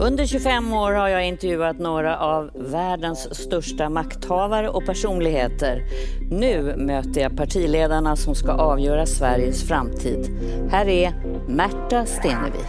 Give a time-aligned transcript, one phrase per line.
[0.00, 5.82] Under 25 år har jag intervjuat några av världens största makthavare och personligheter.
[6.30, 10.30] Nu möter jag partiledarna som ska avgöra Sveriges framtid.
[10.70, 11.12] Här är
[11.48, 12.64] Märta Stenevi.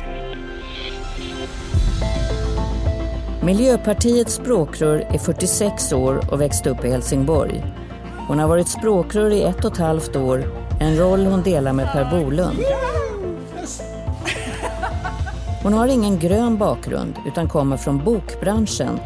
[3.44, 7.64] Miljöpartiets språkrör är 46 år och växte upp i Helsingborg.
[8.28, 10.44] Hon har varit språkrör i ett och ett halvt år,
[10.80, 12.58] en roll hon delar med Per Bolund.
[15.64, 19.00] Hon har ingen grön bakgrund utan kommer från bokbranschen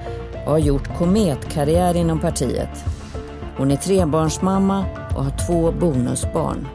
[0.46, 2.86] och har gjort kometkarriär inom partiet.
[3.58, 4.86] Hon är trebarnsmamma
[5.16, 6.68] och har två bonusbarn.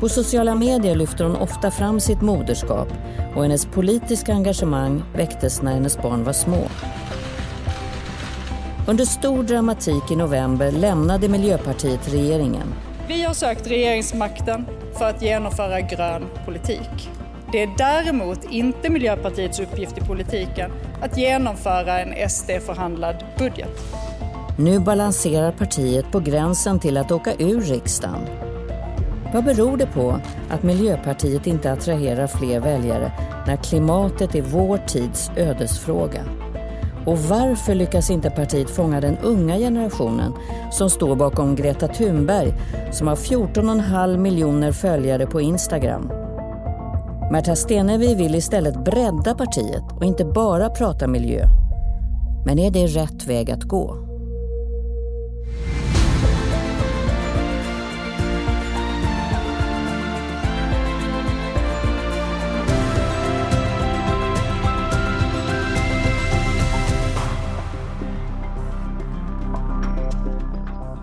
[0.00, 2.88] På sociala medier lyfter hon ofta fram sitt moderskap
[3.36, 6.68] och hennes politiska engagemang väcktes när hennes barn var små.
[8.88, 12.74] Under stor dramatik i november lämnade Miljöpartiet regeringen.
[13.08, 14.66] Vi har sökt regeringsmakten
[14.98, 17.10] för att genomföra grön politik.
[17.52, 20.70] Det är däremot inte Miljöpartiets uppgift i politiken
[21.02, 23.70] att genomföra en SD-förhandlad budget.
[24.58, 28.20] Nu balanserar partiet på gränsen till att åka ur riksdagen.
[29.32, 33.12] Vad beror det på att Miljöpartiet inte attraherar fler väljare
[33.46, 36.24] när klimatet är vår tids ödesfråga?
[37.06, 40.32] Och varför lyckas inte partiet fånga den unga generationen
[40.70, 42.52] som står bakom Greta Thunberg
[42.92, 46.21] som har 14,5 miljoner följare på Instagram?
[47.32, 51.46] Märta Stenevi vill istället bredda partiet och inte bara prata miljö.
[52.46, 53.96] Men är det rätt väg att gå?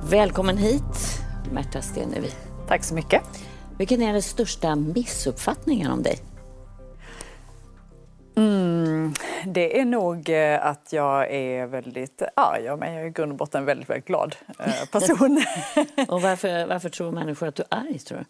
[0.09, 2.29] Välkommen hit, Märta Stenevi.
[2.67, 3.48] Tack så mycket.
[3.79, 6.19] Vilken är den största missuppfattningen om dig?
[8.35, 9.13] Mm,
[9.45, 13.37] det är nog eh, att jag är väldigt arg, men jag är i grund och
[13.37, 15.43] botten en väldigt, väldigt glad eh, person.
[16.07, 17.99] och varför, varför tror människor att du är arg?
[17.99, 18.25] Tror du?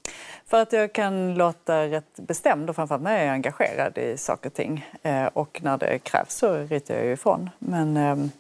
[0.45, 4.49] För att jag kan låta rätt bestämd och framförallt när jag är engagerad i saker
[4.49, 4.85] och ting.
[5.01, 7.49] Eh, och när det krävs så ryter jag ifrån.
[7.59, 8.31] Men ehm,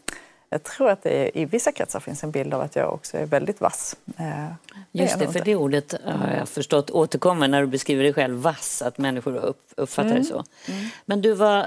[0.49, 3.25] jag tror att det i vissa kretsar finns en bild av att jag också är
[3.25, 3.95] väldigt vass.
[4.17, 4.45] Eh,
[4.91, 8.81] Just det, för det ordet har jag förstått återkommer när du beskriver dig själv vass,
[8.81, 10.21] att människor uppfattar mm.
[10.21, 10.43] det så.
[10.67, 10.85] Mm.
[11.05, 11.57] Men du, var,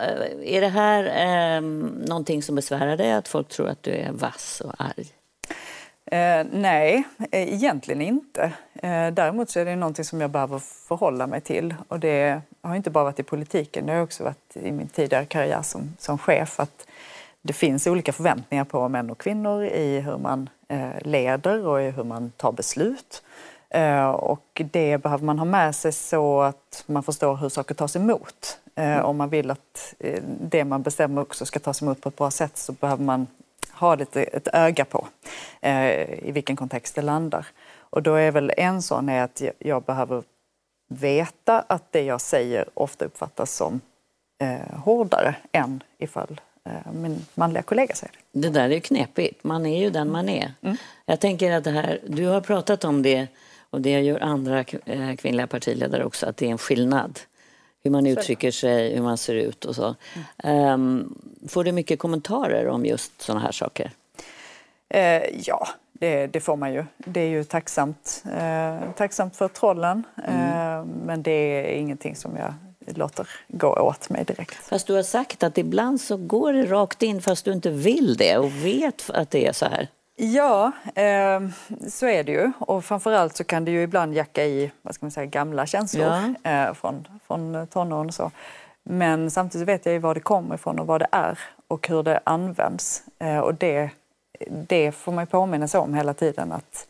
[0.43, 1.05] är det här
[1.57, 1.61] eh,
[2.07, 5.13] någonting som besvärar dig, att folk tror att du är vass och arg?
[6.07, 8.53] Eh, nej, egentligen inte.
[8.75, 11.75] Eh, däremot så är det någonting som jag behöver förhålla mig till.
[11.89, 15.25] Och det har inte bara varit i politiken, det har också varit i min tidigare
[15.25, 16.61] karriär som, som chef.
[16.61, 16.87] Att
[17.43, 21.91] det finns olika förväntningar på män och kvinnor i hur man eh, leder och i
[21.91, 23.23] hur man tar beslut.
[23.71, 27.97] Eh, och det behöver man ha med sig så att man förstår hur saker tas
[27.97, 28.59] emot.
[28.75, 29.05] Eh, mm.
[29.05, 29.95] Om man vill att
[30.41, 33.27] det man bestämmer också ska tas emot på ett bra sätt så behöver man
[33.73, 35.07] ha lite ett öga på
[36.23, 37.47] i vilken kontext det landar.
[37.79, 40.23] Och då är väl en sån är att jag behöver
[40.89, 43.81] veta att det jag säger ofta uppfattas som
[44.85, 46.41] hårdare än ifall
[46.93, 48.15] min manliga kollega säger.
[48.33, 49.45] Det där är ju knepigt.
[49.45, 50.53] Man är ju den man är.
[50.63, 50.77] Mm.
[51.07, 53.27] Jag tänker att det här, du har pratat om det
[53.71, 57.21] och det gör andra eh, kvinnliga partiledare också, att det är en skillnad.
[57.85, 59.95] Hur man uttrycker sig, hur man ser ut och så.
[60.39, 61.15] Mm.
[61.49, 63.91] Får du mycket kommentarer om just sådana här saker?
[64.89, 66.85] Eh, ja, det, det, får man ju.
[66.97, 70.03] Det är ju tacksamt, eh, tacksamt för trollen.
[70.29, 70.41] Mm.
[70.41, 72.55] Eh, men det är ingenting som jag
[72.87, 74.55] låter gå åt mig direkt.
[74.55, 78.17] Fast du har sagt att ibland så går det rakt in fast du inte vill
[78.17, 79.89] det och vet att det är så här.
[80.17, 81.41] Ja, eh,
[81.89, 82.53] så är det ju.
[82.59, 86.35] Och framförallt så kan det ju ibland jacka i vad ska man säga, gamla känslor
[86.43, 86.51] ja.
[86.51, 88.31] eh, från, från tonåren och så.
[88.83, 91.39] Men samtidigt vet jag ju var det kommer ifrån och vad det är
[91.69, 93.03] och hur det används.
[93.19, 93.91] Eh, och det,
[94.69, 96.87] det får man påminna sig om hela tiden att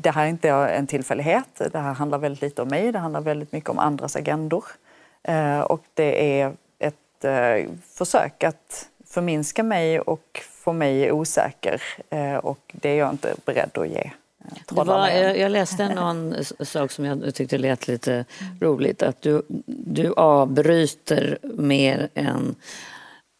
[0.00, 1.62] det här är inte en tillfällighet.
[1.72, 2.92] Det här handlar väldigt lite om mig.
[2.92, 4.64] Det handlar väldigt mycket om andras agendor.
[5.22, 11.82] Ehm, och det är ett eh, försök att förminska mig och få mig osäker.
[12.10, 14.10] Ehm, och det är jag inte beredd att ge.
[14.70, 18.24] Eh, var, jag, jag, läste någon sak som jag tyckte lät lite
[18.60, 19.02] roligt.
[19.02, 22.54] Att du, du avbryter mer än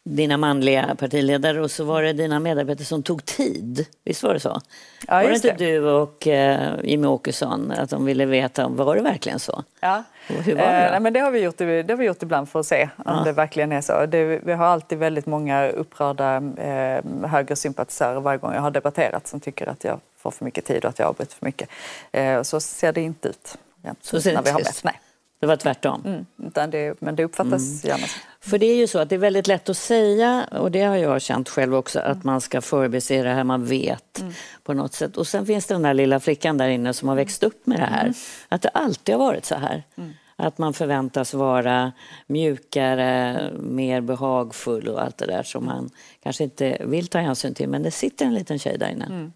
[0.08, 3.86] dina manliga partiledare och så var det dina medarbetare som tog tid.
[4.04, 4.60] Visst var det så?
[5.08, 5.78] Ja, var det inte det.
[5.78, 9.64] du och eh, Jimmy Åkesson att de ville veta, var det verkligen så?
[9.80, 10.02] Ja.
[10.26, 12.60] hur var det, eh, men det, har vi gjort, det har vi gjort ibland för
[12.60, 13.22] att se om ja.
[13.24, 14.06] det verkligen är så.
[14.06, 19.40] Det, vi har alltid väldigt många upprörda eh, högersympatisörer varje gång jag har debatterat som
[19.40, 21.68] tycker att jag får för mycket tid och att jag avbryter för mycket.
[22.12, 23.58] Eh, så ser det inte ut.
[24.00, 24.84] Så ser det inte ut?
[24.84, 25.00] Nej.
[25.46, 26.02] Det var tvärtom?
[26.04, 27.94] Mm, det, men det uppfattas mm.
[27.96, 28.18] gärna så.
[28.40, 30.96] För det är ju så att det är väldigt lätt att säga, och det har
[30.96, 34.32] jag känt själv också, att man ska förbise det här man vet mm.
[34.62, 35.16] på något sätt.
[35.16, 37.78] Och sen finns det den där lilla flickan där inne som har växt upp med
[37.78, 38.02] det här.
[38.02, 38.14] Mm.
[38.48, 39.82] Att det alltid har varit så här.
[39.96, 40.12] Mm.
[40.36, 41.92] Att man förväntas vara
[42.26, 45.90] mjukare, mer behagfull och allt det där som man
[46.22, 47.68] kanske inte vill ta hänsyn till.
[47.68, 49.04] Men det sitter en liten tjej där inne.
[49.04, 49.32] Mm.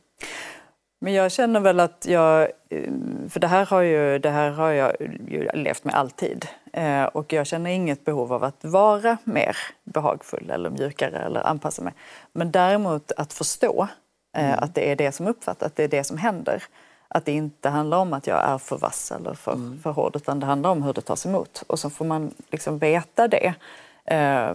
[1.00, 2.48] Men jag känner väl att jag,
[3.28, 4.92] för det här har, ju, det här har jag
[5.28, 6.46] ju levt med alltid.
[6.72, 11.82] Eh, och jag känner inget behov av att vara mer behagfull eller mjukare eller anpassa
[11.82, 11.92] mig.
[12.32, 13.88] Men däremot att förstå
[14.36, 14.58] eh, mm.
[14.58, 16.62] att det är det som uppfattas, att det är det som händer.
[17.08, 19.80] Att det inte handlar om att jag är för vass eller för, mm.
[19.82, 21.62] för hård utan det handlar om hur det tas emot.
[21.66, 23.54] Och så får man liksom veta det
[24.04, 24.50] eh,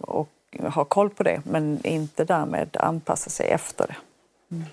[0.00, 0.28] och
[0.62, 3.96] ha koll på det men inte därmed anpassa sig efter det.
[4.56, 4.64] Mm.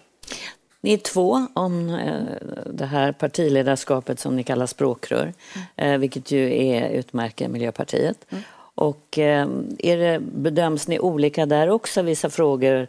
[0.84, 2.22] Ni är två om eh,
[2.66, 5.34] det här partiledarskapet som ni kallar språkrör,
[5.76, 6.02] mm.
[6.02, 8.18] vilket ju är, utmärker Miljöpartiet.
[8.30, 8.44] Mm.
[8.76, 9.48] Och eh,
[9.80, 12.88] är det, bedöms ni olika där också, vissa frågor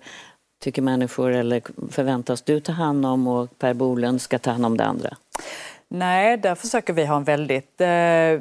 [0.63, 4.77] tycker människor eller förväntas du ta hand om och Per Bolund ska ta hand om
[4.77, 5.17] det andra?
[5.95, 8.41] Nej, där försöker vi ha en väldigt eh,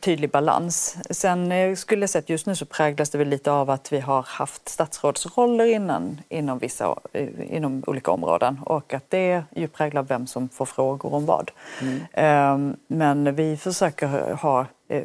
[0.00, 0.96] tydlig balans.
[1.10, 3.92] Sen eh, skulle jag säga att just nu så präglas det väl lite av att
[3.92, 9.68] vi har haft statsrådsroller innan inom, vissa, eh, inom olika områden och att det ju
[9.68, 11.50] präglar vem som får frågor om vad.
[11.80, 12.00] Mm.
[12.12, 15.04] Eh, men vi försöker ha eh,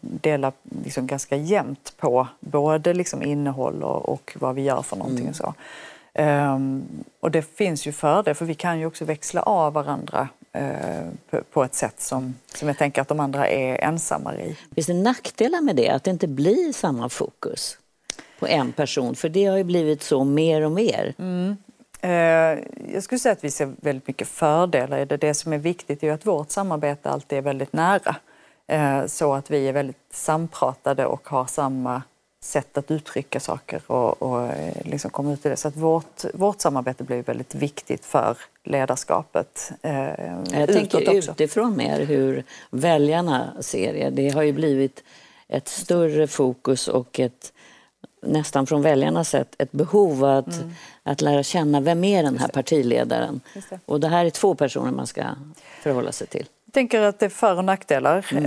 [0.00, 0.52] dela
[0.84, 5.24] liksom ganska jämnt på både liksom innehåll och, och vad vi gör för någonting.
[5.24, 5.34] Mm.
[5.34, 5.54] Så.
[6.14, 10.28] Um, och det finns ju för det, för vi kan ju också växla av varandra
[11.50, 14.58] på ett sätt som, som jag tänker att de andra är ensammare i.
[14.74, 17.78] Finns det nackdelar med det, att det inte blir samma fokus
[18.38, 19.14] på en person?
[19.14, 21.14] För det har ju blivit så mer och mer.
[21.18, 21.56] Mm.
[22.04, 22.64] Uh,
[22.94, 25.16] jag skulle säga att vi ser väldigt mycket fördelar i det.
[25.16, 28.16] Det som är viktigt är ju att vårt samarbete alltid är väldigt nära.
[28.72, 32.02] Uh, så att vi är väldigt sampratade och har samma
[32.44, 35.56] sätt att uttrycka saker och, och eh, liksom komma ut i det.
[35.56, 39.72] Så att vårt, vårt samarbete blir väldigt viktigt för ledarskapet.
[39.82, 39.92] Eh,
[40.52, 41.30] Jag tänker också.
[41.30, 44.10] utifrån mer hur väljarna ser det.
[44.10, 45.04] Det har ju blivit
[45.48, 47.52] ett större fokus och ett
[48.22, 50.70] nästan från väljarnas sätt ett behov att, mm.
[51.02, 53.40] att lära känna vem är den här partiledaren.
[53.54, 53.78] Det.
[53.86, 55.24] Och det här är två personer man ska
[55.82, 56.46] förhålla sig till.
[56.64, 58.26] Jag tänker att det är för och nackdelar.
[58.32, 58.44] Mm.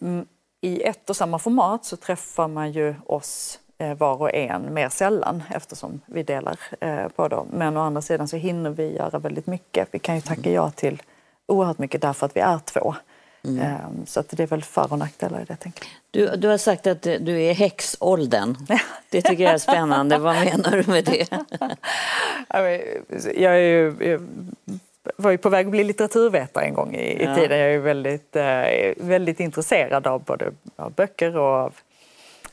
[0.00, 0.24] Eh,
[0.60, 4.88] i ett och samma format så träffar man ju oss eh, var och en mer
[4.88, 7.48] sällan eftersom vi delar eh, på dem.
[7.52, 9.88] Men å andra sidan så hinner vi göra väldigt mycket.
[9.90, 11.02] Vi kan ju tacka ja till
[11.46, 12.94] oerhört mycket därför att vi är två.
[13.44, 13.60] Mm.
[13.60, 15.56] Ehm, så att det är väl för och nackdelar i det.
[15.56, 15.88] Tänker.
[16.10, 18.56] Du, du har sagt att du är häxåldern.
[19.10, 20.18] Det tycker jag är spännande.
[20.18, 21.28] Vad menar du med det?
[23.40, 24.18] jag är ju
[25.22, 27.32] var ju på väg att bli litteraturvetare en gång i, ja.
[27.32, 27.58] i tiden.
[27.58, 31.74] Jag är väldigt, eh, väldigt intresserad av både av böcker och av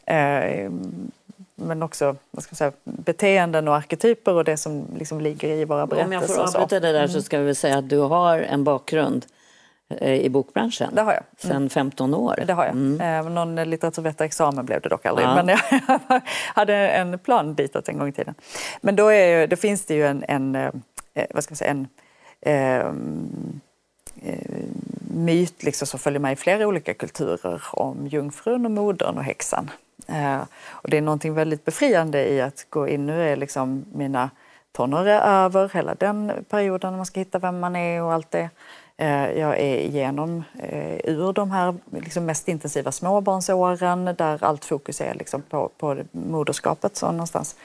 [0.06, 0.70] eh,
[1.56, 5.88] men också vad ska säga, beteenden och arketyper och det som liksom ligger i våra
[5.88, 6.06] berättelser.
[6.06, 7.24] Om jag får avbryta det där så mm.
[7.24, 9.26] ska vi säga att du har en bakgrund
[9.90, 10.96] eh, i bokbranschen.
[10.96, 11.24] Det har jag.
[11.44, 11.54] Mm.
[11.54, 12.44] Sen 15 år.
[12.48, 12.74] Det har jag.
[12.74, 13.26] Mm.
[13.26, 15.28] Eh, någon litteraturvetarexamen blev det dock aldrig.
[15.28, 15.36] Ja.
[15.36, 15.60] Men jag
[16.56, 18.36] hade en plan ditåt en gång i tiden.
[18.82, 20.72] Men då, är, då finns det ju en, en,
[21.30, 21.88] vad ska man säga, en
[22.46, 23.62] Ehm,
[24.22, 24.66] eh,
[25.12, 29.72] myt liksom, som följer med i flera olika kulturer om jungfrun och modern och häxan.
[30.08, 34.30] Eh, och det är någonting väldigt befriande i att gå in, nu är liksom mina
[34.72, 38.50] tonår över, hela den perioden när man ska hitta vem man är och allt det.
[38.98, 45.02] Eh, jag är igenom eh, ur de här liksom mest intensiva småbarnsåren där allt fokus
[45.02, 47.56] är liksom på, på moderskapet så någonstans.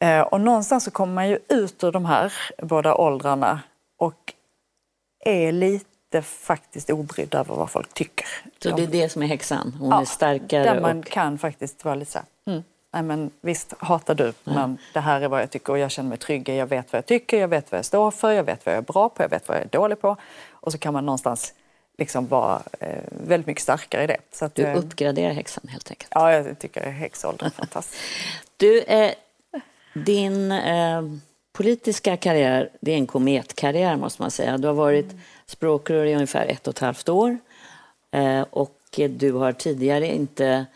[0.00, 3.60] Eh, och någonstans så kommer man ju ut ur de här båda åldrarna
[4.02, 4.34] och
[5.24, 8.26] är lite faktiskt obrydd över vad folk tycker.
[8.62, 9.76] Så det är det som är häxan?
[9.78, 10.64] Hon ja, är starkare?
[10.64, 11.04] Där man och...
[11.04, 12.62] kan faktiskt vara lite så här, mm.
[12.92, 16.08] Nej, men visst hatar du, men det här är vad jag tycker och jag känner
[16.08, 18.66] mig trygg Jag vet vad jag tycker, jag vet vad jag står för, jag vet
[18.66, 20.16] vad jag är bra på, jag vet vad jag är dålig på.
[20.50, 21.54] Och så kan man någonstans
[21.98, 24.18] liksom vara eh, väldigt mycket starkare i det.
[24.32, 26.10] Så att, du eh, uppgraderar häxan helt enkelt?
[26.14, 27.98] Ja, jag tycker häxåldern är fantastisk.
[28.56, 29.12] Du, eh,
[29.94, 30.52] din...
[30.52, 31.02] Eh
[31.52, 34.58] politiska karriär, det är en kometkarriär måste man säga.
[34.58, 35.20] Du har varit mm.
[35.46, 37.38] språkrör i ungefär ett och ett halvt år.
[38.10, 38.78] Eh, och
[39.08, 40.66] du har tidigare inte,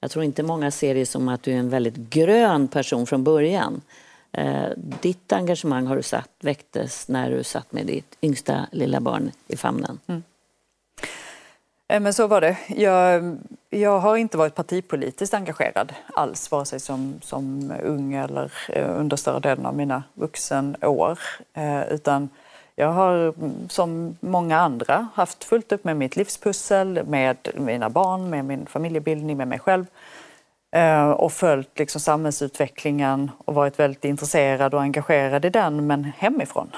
[0.00, 3.24] jag tror inte många ser det som att du är en väldigt grön person från
[3.24, 3.80] början.
[4.32, 9.30] Eh, ditt engagemang har du satt, väcktes när du satt med ditt yngsta lilla barn
[9.48, 9.98] i famnen.
[10.06, 10.22] Mm.
[11.88, 12.56] Eh, men så var det.
[12.68, 13.36] Jag,
[13.70, 19.16] jag har inte varit partipolitiskt engagerad alls, vare sig som, som ung eller eh, under
[19.16, 21.18] större delen av mina vuxenår.
[21.54, 22.28] Eh, utan
[22.74, 28.30] Jag har mm, som många andra haft fullt upp med mitt livspussel, med mina barn,
[28.30, 29.86] med min familjebildning, med mig själv
[31.16, 36.70] och följt liksom samhällsutvecklingen och varit väldigt intresserad och engagerad i den, men hemifrån.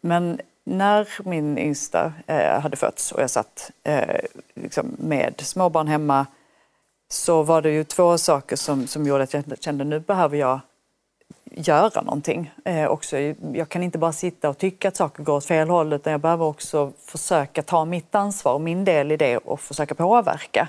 [0.00, 4.20] Men när min yngsta eh, hade fötts och jag satt eh,
[4.54, 6.26] liksom med småbarn hemma
[7.08, 10.60] så var det ju två saker som, som gjorde att jag kände nu behöver jag
[11.50, 12.52] göra någonting.
[12.64, 13.18] Eh, också.
[13.52, 16.20] Jag kan inte bara sitta och tycka att saker går åt fel håll utan jag
[16.20, 20.68] behöver också försöka ta mitt ansvar och min del i det och försöka påverka.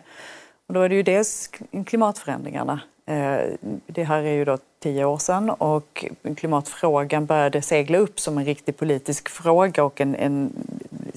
[0.67, 1.49] Och då är det ju dels
[1.85, 2.79] klimatförändringarna.
[3.05, 3.39] Eh,
[3.87, 6.05] det här är ju då tio år sedan och
[6.37, 10.53] klimatfrågan började segla upp som en riktig politisk fråga och en, en,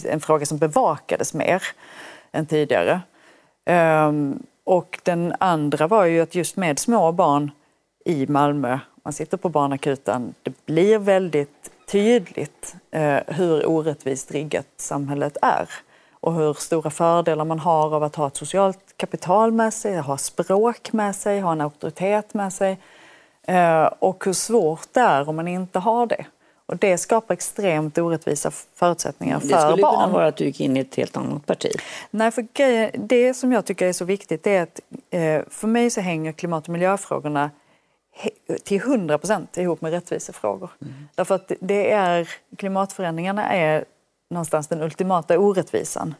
[0.05, 1.62] en fråga som bevakades mer
[2.33, 3.00] än tidigare.
[4.07, 7.50] Um, och den andra var ju att just med små barn
[8.05, 15.37] i Malmö, man sitter på barnakuten, det blir väldigt tydligt eh, hur orättvist riggat samhället
[15.43, 15.69] är
[16.21, 20.19] och hur stora fördelar man har av att ha ett socialt kapital med sig, ha
[20.19, 22.79] språk med sig, ha en auktoritet med sig
[23.99, 26.26] och hur svårt det är om man inte har det.
[26.66, 29.61] Och det skapar extremt orättvisa förutsättningar för barn.
[29.61, 29.94] Det skulle barn.
[29.94, 31.70] kunna vara att du gick in i ett helt annat parti.
[32.11, 32.47] Nej, för
[32.99, 34.80] det som jag tycker är så viktigt är att
[35.11, 37.50] eh, för mig så hänger klimat och miljöfrågorna
[38.64, 40.70] till 100 procent ihop med rättvisefrågor.
[40.80, 40.94] Mm.
[41.14, 43.85] Därför att det är, klimatförändringarna är
[44.30, 46.14] någonstans den ultimata orättvisan.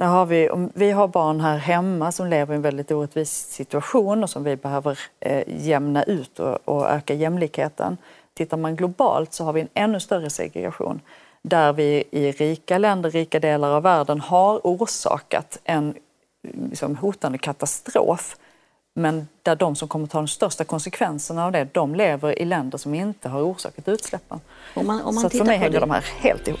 [0.00, 3.30] Där har vi, om vi har barn här hemma som lever i en väldigt orättvis
[3.30, 7.96] situation och som vi behöver eh, jämna ut och, och öka jämlikheten
[8.34, 11.00] Tittar man globalt så har vi en ännu större segregation
[11.42, 15.94] där vi i rika länder, rika delar av världen har orsakat en
[16.70, 18.36] liksom, hotande katastrof.
[18.94, 22.78] Men där de som kommer ta de största konsekvenserna av det, de lever i länder
[22.78, 24.40] som inte har orsakat utsläppen.
[24.74, 25.80] Om man, om man så för mig hänger det...
[25.80, 26.60] de här helt ihop.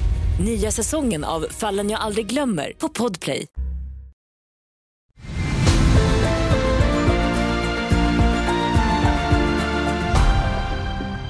[0.39, 3.47] Nya säsongen av Fallen jag aldrig glömmer på Podplay.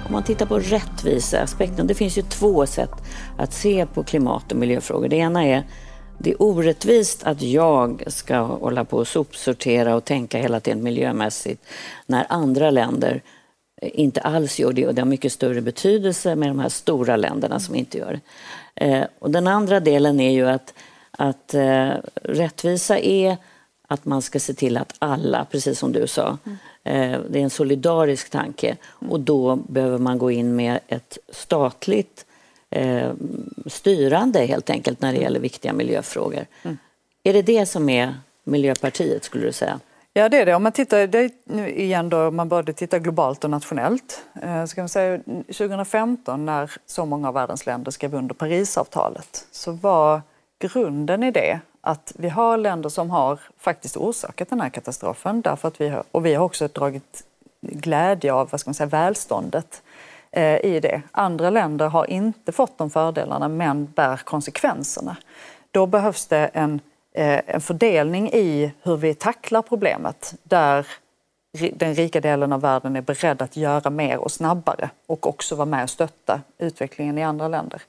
[0.05, 2.91] Om man tittar på rättviseaspekten, det finns ju två sätt
[3.37, 5.07] att se på klimat och miljöfrågor.
[5.07, 5.63] Det ena är
[6.17, 11.65] det är orättvist att jag ska hålla på och sopsortera och tänka hela tiden miljömässigt
[12.05, 13.21] när andra länder
[13.81, 17.15] eh, inte alls gör det och det har mycket större betydelse med de här stora
[17.15, 18.19] länderna som inte gör det.
[18.75, 20.73] Eh, och den andra delen är ju att,
[21.11, 21.91] att eh,
[22.23, 23.37] rättvisa är
[23.87, 26.57] att man ska se till att alla, precis som du sa, mm.
[26.83, 28.77] Eh, det är en solidarisk tanke
[29.09, 32.25] och då behöver man gå in med ett statligt
[32.69, 33.11] eh,
[33.65, 36.45] styrande helt enkelt när det gäller viktiga miljöfrågor.
[36.63, 36.77] Mm.
[37.23, 39.79] Är det det som är Miljöpartiet skulle du säga?
[40.13, 40.55] Ja det är det.
[40.55, 41.31] Om man tittar det
[41.69, 44.25] igen då, om man både tittar globalt och nationellt.
[44.41, 49.47] Eh, så kan man säga 2015 när så många av världens länder skrev under Parisavtalet
[49.51, 50.21] så var
[50.59, 55.67] grunden i det att vi har länder som har faktiskt orsakat den här katastrofen därför
[55.67, 57.23] att vi har, och vi har också dragit
[57.61, 59.81] glädje av vad ska man säga, välståndet
[60.31, 61.01] eh, i det.
[61.11, 65.15] Andra länder har inte fått de fördelarna men bär konsekvenserna.
[65.71, 66.79] Då behövs det en,
[67.13, 70.87] en fördelning i hur vi tacklar problemet där
[71.73, 75.65] den rika delen av världen är beredd att göra mer och snabbare och också vara
[75.65, 77.81] med och stötta utvecklingen i andra länder.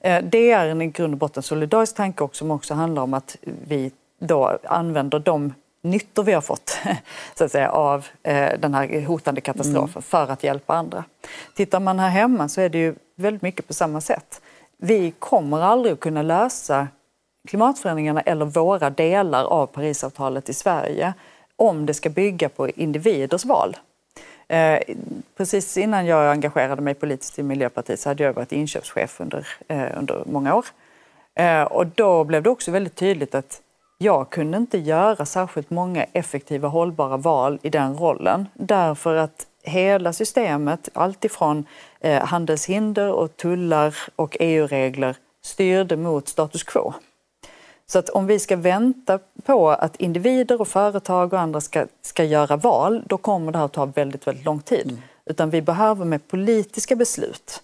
[0.00, 3.14] Eh, det är en i grund och botten solidarisk tanke också, som också handlar om
[3.14, 6.78] att vi då använder de nyttor vi har fått
[7.34, 10.02] så att säga, av eh, den här hotande katastrofen mm.
[10.02, 11.04] för att hjälpa andra.
[11.54, 14.40] Tittar man här hemma så är det ju väldigt mycket på samma sätt.
[14.76, 16.88] Vi kommer aldrig att kunna lösa
[17.46, 21.14] klimatförändringarna eller våra delar av Parisavtalet i Sverige
[21.56, 23.76] om det ska bygga på individers val.
[24.48, 24.78] Eh,
[25.36, 29.98] precis innan jag engagerade mig politiskt i Miljöpartiet så hade jag varit inköpschef under, eh,
[29.98, 30.66] under många år.
[31.34, 33.62] Eh, och då blev det också väldigt tydligt att
[33.98, 40.12] jag kunde inte göra särskilt många effektiva hållbara val i den rollen därför att hela
[40.12, 41.64] systemet, alltifrån
[42.00, 46.94] eh, handelshinder och tullar och EU-regler styrde mot status quo.
[47.86, 52.24] Så att om vi ska vänta på att individer och företag och andra ska, ska
[52.24, 54.86] göra val, då kommer det här att ta väldigt, väldigt lång tid.
[54.90, 55.02] Mm.
[55.26, 57.62] Utan vi behöver med politiska beslut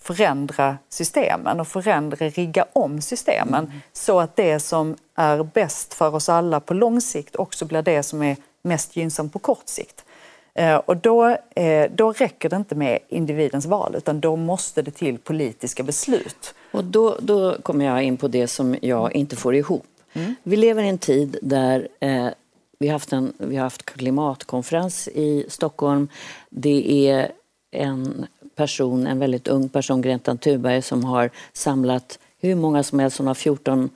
[0.00, 3.80] förändra systemen och förändra, rigga om systemen mm.
[3.92, 8.02] så att det som är bäst för oss alla på lång sikt också blir det
[8.02, 10.03] som är mest gynnsamt på kort sikt.
[10.54, 14.90] Eh, och då, eh, då räcker det inte med individens val utan då måste det
[14.90, 16.54] till politiska beslut.
[16.72, 19.86] Och då, då kommer jag in på det som jag inte får ihop.
[20.12, 20.34] Mm.
[20.42, 22.28] Vi lever i en tid där eh,
[22.78, 26.08] vi, har haft en, vi har haft klimatkonferens i Stockholm.
[26.50, 27.32] Det är
[27.70, 33.18] en person, en väldigt ung person, Greta Thunberg, som har samlat hur många som helst.
[33.18, 33.90] Hon har 14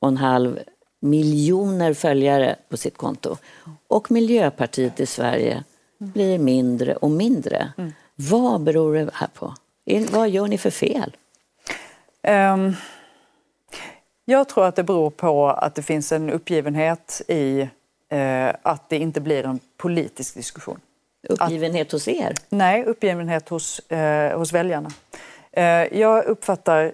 [0.00, 0.58] och en halv
[1.00, 3.36] miljoner följare på sitt konto.
[3.88, 5.64] Och Miljöpartiet i Sverige
[5.98, 7.72] blir mindre och mindre.
[7.78, 7.92] Mm.
[8.14, 9.54] Vad beror det här på?
[10.10, 11.16] Vad gör ni för fel?
[12.28, 12.76] Um,
[14.24, 17.68] jag tror att det beror på att det finns en uppgivenhet i
[18.12, 20.80] uh, att det inte blir en politisk diskussion.
[21.28, 22.34] Uppgivenhet att, hos er?
[22.48, 24.90] Nej, uppgivenhet hos, uh, hos väljarna.
[25.56, 26.92] Uh, jag uppfattar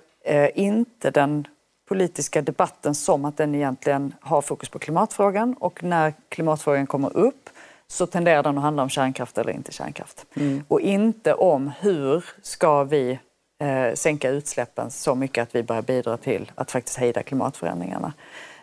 [0.55, 1.47] inte den
[1.89, 7.50] politiska debatten som att den egentligen har fokus på klimatfrågan och när klimatfrågan kommer upp
[7.91, 10.27] så tenderar den att handla om kärnkraft eller inte kärnkraft.
[10.35, 10.65] Mm.
[10.69, 13.19] Och inte om hur ska vi
[13.61, 18.13] eh, sänka utsläppen så mycket att vi börjar bidra till att faktiskt hejda klimatförändringarna.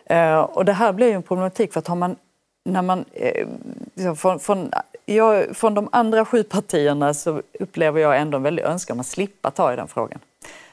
[0.04, 2.16] Eh, och det här blir en problematik för att har man,
[2.64, 3.46] när man, eh,
[3.94, 4.70] liksom från, från,
[5.06, 9.50] jag, från de andra sju partierna så upplever jag ändå en väldig önskan att slippa
[9.50, 10.18] ta i den frågan.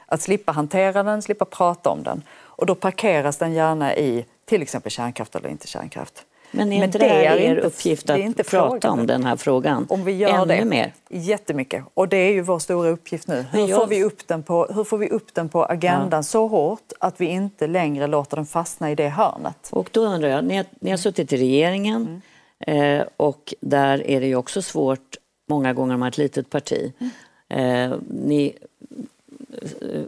[0.05, 2.23] Att slippa hantera den, slippa prata om den.
[2.37, 6.25] Och då parkeras den gärna i till exempel kärnkraft eller inte kärnkraft.
[6.55, 9.85] Men är inte det, det är er uppgift att inte prata om den här frågan
[9.89, 10.93] om vi gör ännu det, mer?
[11.09, 11.83] Jättemycket.
[11.93, 13.45] Och det är ju vår stora uppgift nu.
[13.51, 13.79] Hur, jag...
[13.79, 16.23] får, vi upp den på, hur får vi upp den på agendan ja.
[16.23, 19.69] så hårt att vi inte längre låter den fastna i det hörnet?
[19.71, 22.21] Och då undrar jag, ni har, ni har suttit i regeringen
[22.67, 22.99] mm.
[22.99, 25.17] eh, och där är det ju också svårt
[25.49, 26.93] många gånger om man har ett litet parti.
[26.99, 27.11] Mm.
[27.49, 28.53] Eh, ni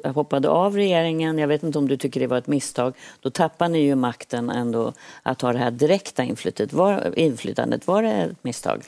[0.04, 3.70] hoppade av regeringen, jag vet inte om du tycker det var ett misstag, då tappar
[3.70, 6.74] ni ju makten ändå att ha det här direkta inflytandet.
[6.74, 7.88] Var, inflytandet.
[7.88, 8.84] Var det ett misstag?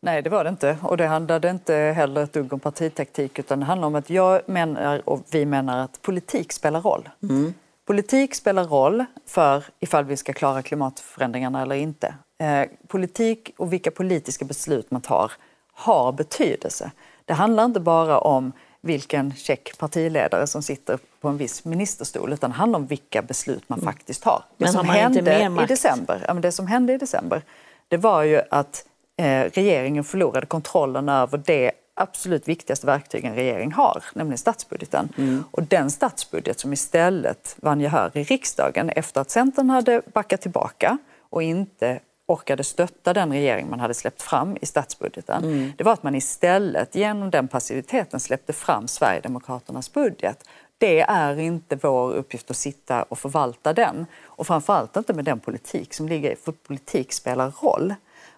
[0.00, 0.78] Nej, det var det inte.
[0.82, 4.40] Och det handlade inte heller ett dugg om partitaktik utan det handlar om att jag
[4.46, 7.08] menar och vi menar att politik spelar roll.
[7.22, 7.54] Mm.
[7.86, 12.14] Politik spelar roll för ifall vi ska klara klimatförändringarna eller inte.
[12.38, 15.32] Eh, politik och vilka politiska beslut man tar
[15.72, 16.90] har betydelse.
[17.24, 22.50] Det handlar inte bara om vilken check partiledare som sitter på en viss ministerstol utan
[22.50, 23.94] det handlar om vilka beslut man mm.
[23.94, 24.44] faktiskt har.
[24.56, 27.42] Det men som har hände i december, det som hände i december
[27.88, 28.84] det var ju att
[29.16, 35.08] eh, regeringen förlorade kontrollen över det absolut viktigaste verktyg en regering har, nämligen statsbudgeten.
[35.18, 35.44] Mm.
[35.50, 40.98] Och den statsbudget som istället vann gehör i riksdagen efter att Centern hade backat tillbaka
[41.30, 45.44] och inte orkade stötta den regering man hade släppt fram i statsbudgeten.
[45.44, 45.72] Mm.
[45.76, 50.48] Det var att man istället genom den passiviteten släppte fram Sverigedemokraternas budget.
[50.78, 54.06] Det är inte vår uppgift att sitta och förvalta den.
[54.24, 57.94] Och framförallt inte med den politik som ligger i, för politik spelar roll.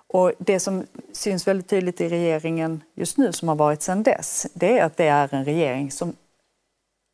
[0.06, 4.46] Och det som syns väldigt tydligt i regeringen just nu, som har varit sedan dess,
[4.54, 6.16] det är att det är en regering som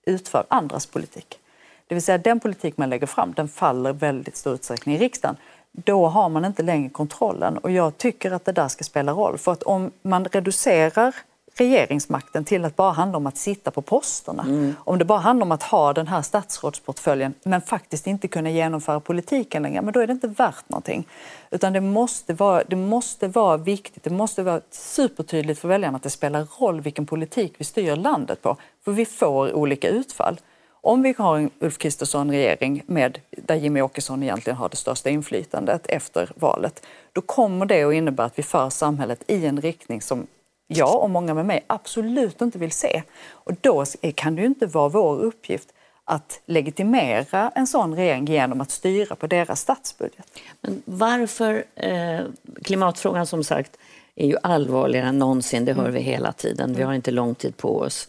[0.06, 1.38] utför andras politik.
[1.86, 5.36] Det vill säga den politik man lägger fram, den faller väldigt stor utsträckning i riksdagen
[5.76, 7.58] då har man inte längre kontrollen.
[7.58, 9.38] Och jag tycker att det där ska spela roll.
[9.38, 11.14] För att om man reducerar
[11.56, 14.42] regeringsmakten till att bara handla om att sitta på posterna.
[14.42, 14.76] Mm.
[14.78, 19.00] Om det bara handlar om att ha den här statsrådsportföljen men faktiskt inte kunna genomföra
[19.00, 21.06] politiken längre, men då är det inte värt någonting.
[21.50, 26.02] Utan det måste vara, det måste vara viktigt, det måste vara supertydligt för väljarna att
[26.02, 28.56] det spelar roll vilken politik vi styr landet på.
[28.84, 30.40] För vi får olika utfall.
[30.84, 35.86] Om vi har en Ulf Kristersson-regering med, där Jimmy Åkesson egentligen har det största inflytandet
[35.86, 40.26] efter valet, då kommer det att innebära att vi för samhället i en riktning som
[40.66, 43.02] jag och många med mig absolut inte vill se.
[43.30, 45.68] Och då kan det ju inte vara vår uppgift
[46.04, 50.40] att legitimera en sån regering genom att styra på deras statsbudget.
[50.60, 52.20] Men varför, eh,
[52.64, 53.76] klimatfrågan som sagt
[54.14, 56.74] är ju allvarligare än någonsin, det hör vi hela tiden.
[56.74, 58.08] Vi har inte lång tid på oss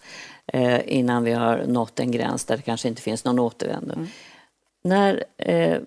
[0.86, 3.94] innan vi har nått en gräns där det kanske inte finns någon återvändo.
[3.94, 4.08] Mm.
[4.84, 5.80] När eh,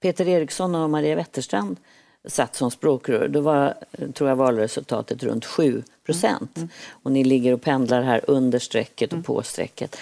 [0.00, 1.76] Peter Eriksson och Maria Wetterstrand
[2.24, 3.74] satt som språkrör, då var
[4.14, 6.56] tror jag valresultatet runt 7 procent.
[6.56, 6.68] Mm.
[6.68, 6.68] Mm.
[7.02, 9.24] Och ni ligger och pendlar här under strecket och mm.
[9.24, 9.96] på strecket.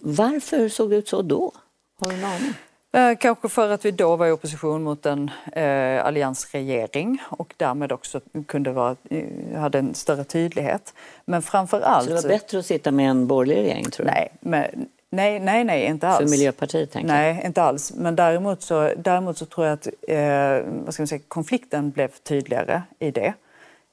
[0.00, 1.52] Varför såg det ut så då?
[2.00, 2.54] Har du en aning?
[2.94, 7.92] Eh, kanske för att vi då var i opposition mot en eh, alliansregering och därmed
[7.92, 10.94] också kunde vara, eh, hade en större tydlighet.
[11.24, 12.08] Men framför allt...
[12.08, 13.84] Så det var bättre att sitta med en borgerlig regering?
[13.84, 14.12] tror du?
[14.12, 16.18] Nej, men, nej, nej, nej, inte alls.
[16.18, 16.90] För Miljöpartiet?
[16.90, 17.92] Tänker nej, inte alls.
[17.96, 22.08] Men däremot så, däremot så tror jag att eh, vad ska man säga, konflikten blev
[22.08, 23.34] tydligare i det.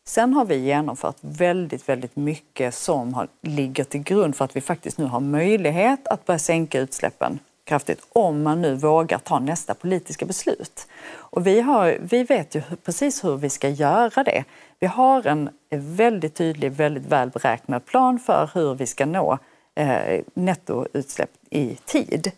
[0.06, 4.62] Sen har vi genomfört väldigt, väldigt mycket som har, ligger till grund för att vi
[4.62, 9.74] faktiskt nu har möjlighet att börja sänka utsläppen kraftigt om man nu vågar ta nästa
[9.74, 10.88] politiska beslut.
[11.12, 14.44] Och vi, har, vi vet ju precis hur vi ska göra det.
[14.80, 19.38] Vi har en väldigt tydlig, väldigt väl beräknad plan för hur vi ska nå
[19.76, 22.32] eh, nettoutsläpp i tid.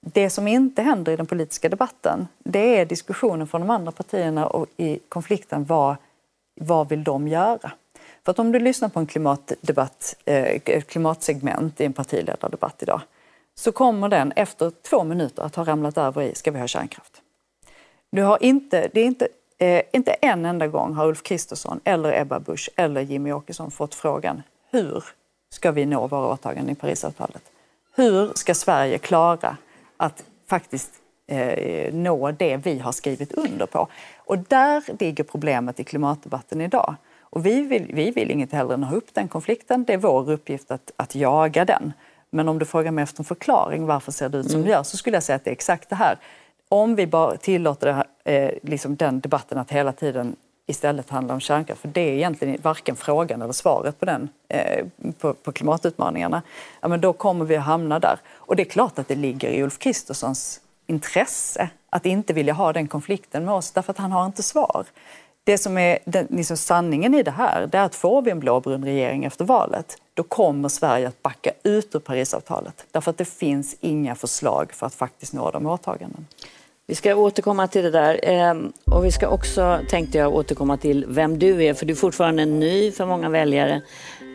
[0.00, 4.46] Det som inte händer i den politiska debatten, det är diskussionen från de andra partierna
[4.46, 5.96] och i konflikten, vad,
[6.60, 7.72] vad vill de göra?
[8.24, 13.00] För att om du lyssnar på en klimatdebatt, eh, klimatsegment i en partiledardebatt idag,
[13.54, 17.22] så kommer den efter två minuter att ha ramlat över i, ska vi ha kärnkraft?
[18.10, 22.20] Du har inte, det är inte, eh, inte en enda gång har Ulf Kristersson eller
[22.20, 24.42] Ebba Busch eller Jimmy Åkesson fått frågan
[24.74, 25.04] hur
[25.50, 27.42] ska vi nå våra åtaganden i Parisavtalet?
[27.96, 29.56] Hur ska Sverige klara
[29.96, 30.90] att faktiskt
[31.26, 33.88] eh, nå det vi har skrivit under på?
[34.16, 36.94] Och där ligger problemet i klimatdebatten idag.
[37.20, 39.84] Och vi vill, vi vill inget hellre än att ha upp den konflikten.
[39.84, 41.92] Det är vår uppgift att, att jaga den.
[42.34, 44.64] Men om du frågar mig efter en förklaring varför ser det ut som mm.
[44.66, 46.18] det gör så skulle jag säga att det är exakt det här.
[46.68, 51.40] Om vi bara tillåter här, eh, liksom den debatten att hela tiden istället handla om
[51.40, 54.86] kärnkraft, för det är egentligen varken frågan eller svaret på, den, eh,
[55.18, 56.42] på, på, klimatutmaningarna,
[56.80, 58.18] ja, men då kommer vi att hamna där.
[58.34, 62.72] Och det är klart att det ligger i Ulf Kristerssons intresse att inte vilja ha
[62.72, 64.84] den konflikten med oss, därför att han har inte svar.
[65.44, 68.40] Det som är den, liksom sanningen i det här, det är att får vi en
[68.40, 72.86] blåbrun regering efter valet, då kommer Sverige att backa ut ur Parisavtalet.
[72.90, 76.26] Därför att det finns inga förslag för att faktiskt nå de åtaganden.
[76.86, 78.20] Vi ska återkomma till det där.
[78.22, 81.74] Ehm, och vi ska också, tänkte jag, återkomma till vem du är.
[81.74, 83.82] För du är fortfarande ny för många väljare.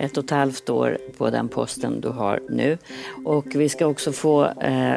[0.01, 2.77] Ett och ett halvt år på den posten du har nu.
[3.25, 4.95] Och vi ska också få eh,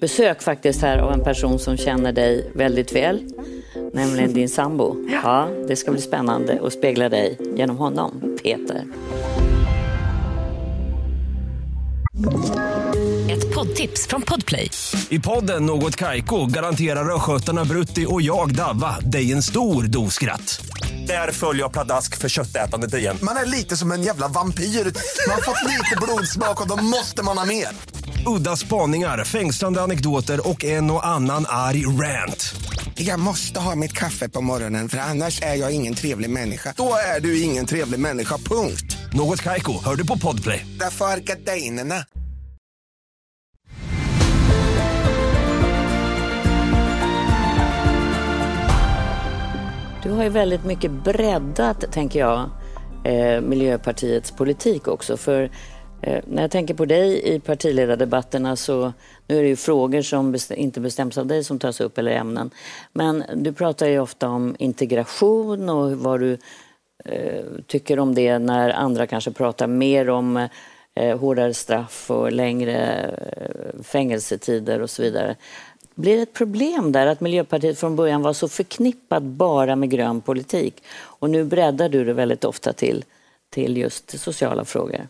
[0.00, 3.32] besök faktiskt här av en person som känner dig väldigt väl.
[3.92, 4.96] Nämligen din sambo.
[5.22, 8.84] Ja, det ska bli spännande att spegla dig genom honom, Peter.
[13.30, 14.70] Ett poddtips från Podplay.
[15.08, 20.60] I podden Något Kaiko garanterar östgötarna Brutti och jag, Davva, dig en stor dos skratt.
[21.06, 23.16] Där följer jag pladask för köttätandet igen.
[23.22, 24.64] Man är lite som en jävla vampyr.
[24.64, 27.68] Man har fått lite blodsmak och då måste man ha mer.
[28.26, 32.54] Udda spaningar, fängslande anekdoter och en och annan arg rant.
[33.02, 36.74] Jag måste ha mitt kaffe på morgonen för annars är jag ingen trevlig människa.
[36.76, 38.96] Då är du ingen trevlig människa, punkt.
[39.12, 40.66] Något kajko, hör du på podplay.
[40.80, 41.94] Därför är gardinerna.
[50.02, 52.50] Du har ju väldigt mycket breddat, tänker jag,
[53.04, 55.16] eh, Miljöpartiets politik också.
[55.16, 55.50] För
[56.02, 58.92] Eh, när jag tänker på dig i partiledardebatterna så
[59.30, 62.50] nu är det ju frågor som inte bestäms av dig som tas upp eller ämnen.
[62.92, 66.38] Men du pratar ju ofta om integration och vad du
[67.04, 70.48] eh, tycker om det när andra kanske pratar mer om
[70.94, 72.76] eh, hårdare straff och längre
[73.36, 75.36] eh, fängelsetider och så vidare.
[75.94, 80.20] Blir det ett problem där att Miljöpartiet från början var så förknippat bara med grön
[80.20, 83.04] politik och nu breddar du det väldigt ofta till,
[83.50, 85.08] till just sociala frågor?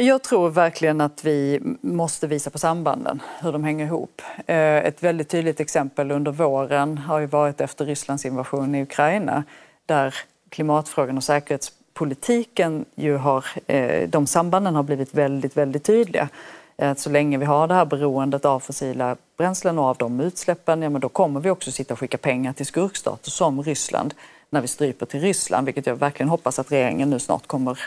[0.00, 4.22] Jag tror verkligen att vi måste visa på sambanden, hur de hänger ihop.
[4.46, 9.44] Eh, ett väldigt tydligt exempel under våren har ju varit efter Rysslands invasion i Ukraina
[9.86, 10.14] där
[10.48, 16.28] klimatfrågan och säkerhetspolitiken ju har, eh, de sambanden har blivit väldigt, väldigt tydliga.
[16.76, 20.82] Eh, så länge vi har det här beroendet av fossila bränslen och av de utsläppen,
[20.82, 24.14] ja men då kommer vi också sitta och skicka pengar till skurkstater som Ryssland
[24.50, 27.78] när vi stryper till Ryssland, vilket jag verkligen hoppas att regeringen nu snart kommer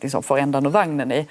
[0.00, 1.26] liksom, få ändan ur vagnen i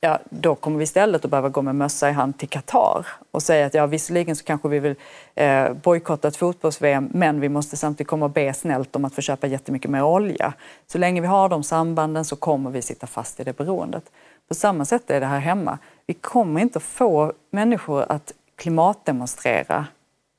[0.00, 3.42] ja, då kommer vi istället att behöva gå med mössa i hand till Qatar och
[3.42, 4.94] säga att ja, visserligen så kanske vi vill
[5.34, 9.20] eh, bojkotta ett fotbolls-VM men vi måste samtidigt komma och be snällt om att få
[9.20, 10.52] köpa jättemycket mer olja.
[10.86, 14.04] Så länge vi har de sambanden så kommer vi sitta fast i det beroendet.
[14.48, 15.78] På samma sätt är det här hemma.
[16.06, 19.86] Vi kommer inte få människor att klimatdemonstrera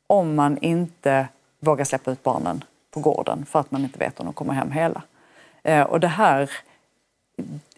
[0.08, 1.28] om man inte
[1.60, 4.72] vågar släppa ut barnen på gården för att man inte vet om de kommer hem
[4.72, 5.02] hela.
[5.64, 6.52] Eh, och det här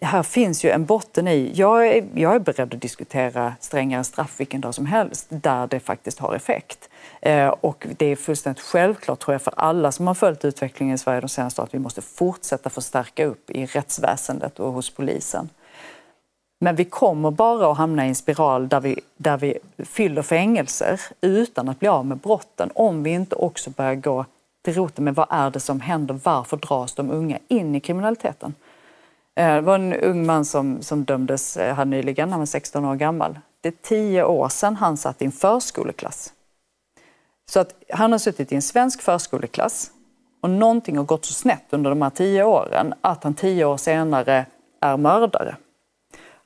[0.00, 4.40] här finns ju en botten i, jag är, jag är beredd att diskutera strängare straff
[4.40, 6.88] vilken dag som helst där det faktiskt har effekt.
[7.20, 10.98] Eh, och det är fullständigt självklart tror jag för alla som har följt utvecklingen i
[10.98, 15.48] Sverige de senaste åren att vi måste fortsätta förstärka upp i rättsväsendet och hos polisen.
[16.60, 21.00] Men vi kommer bara att hamna i en spiral där vi, där vi fyller fängelser
[21.20, 24.24] utan att bli av med brotten om vi inte också börjar gå
[24.64, 28.54] till roten med vad är det som händer, varför dras de unga in i kriminaliteten?
[29.36, 32.84] Eh, det var en ung man som, som dömdes eh, här nyligen, han var 16
[32.84, 33.38] år gammal.
[33.60, 36.32] Det är tio år sedan han satt i en förskoleklass.
[37.50, 39.90] Så att han har suttit i en svensk förskoleklass
[40.40, 43.76] och någonting har gått så snett under de här tio åren att han tio år
[43.76, 44.46] senare
[44.80, 45.56] är mördare.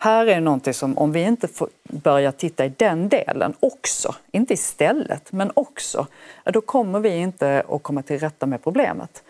[0.01, 4.55] Här är någonting som, om vi inte får börja titta i den delen också, inte
[4.55, 6.07] istället, men också,
[6.45, 9.23] då kommer vi inte att komma till rätta med problemet.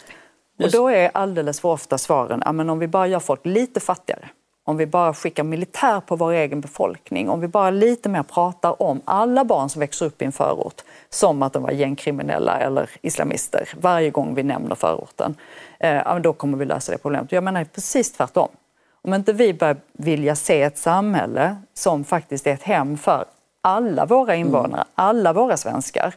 [0.64, 3.80] Och då är alldeles för ofta svaren, ja, men om vi bara gör folk lite
[3.80, 4.28] fattigare,
[4.64, 8.82] om vi bara skickar militär på vår egen befolkning, om vi bara lite mer pratar
[8.82, 12.90] om alla barn som växer upp i en förort som att de var gängkriminella eller
[13.02, 15.34] islamister varje gång vi nämner förorten,
[15.80, 17.32] eh, då kommer vi lösa det problemet.
[17.32, 18.48] Jag menar precis tvärtom.
[19.02, 23.24] Om inte vi börjar vilja se ett samhälle som faktiskt är ett hem för
[23.60, 24.86] alla våra invånare, mm.
[24.94, 26.14] alla våra svenskar,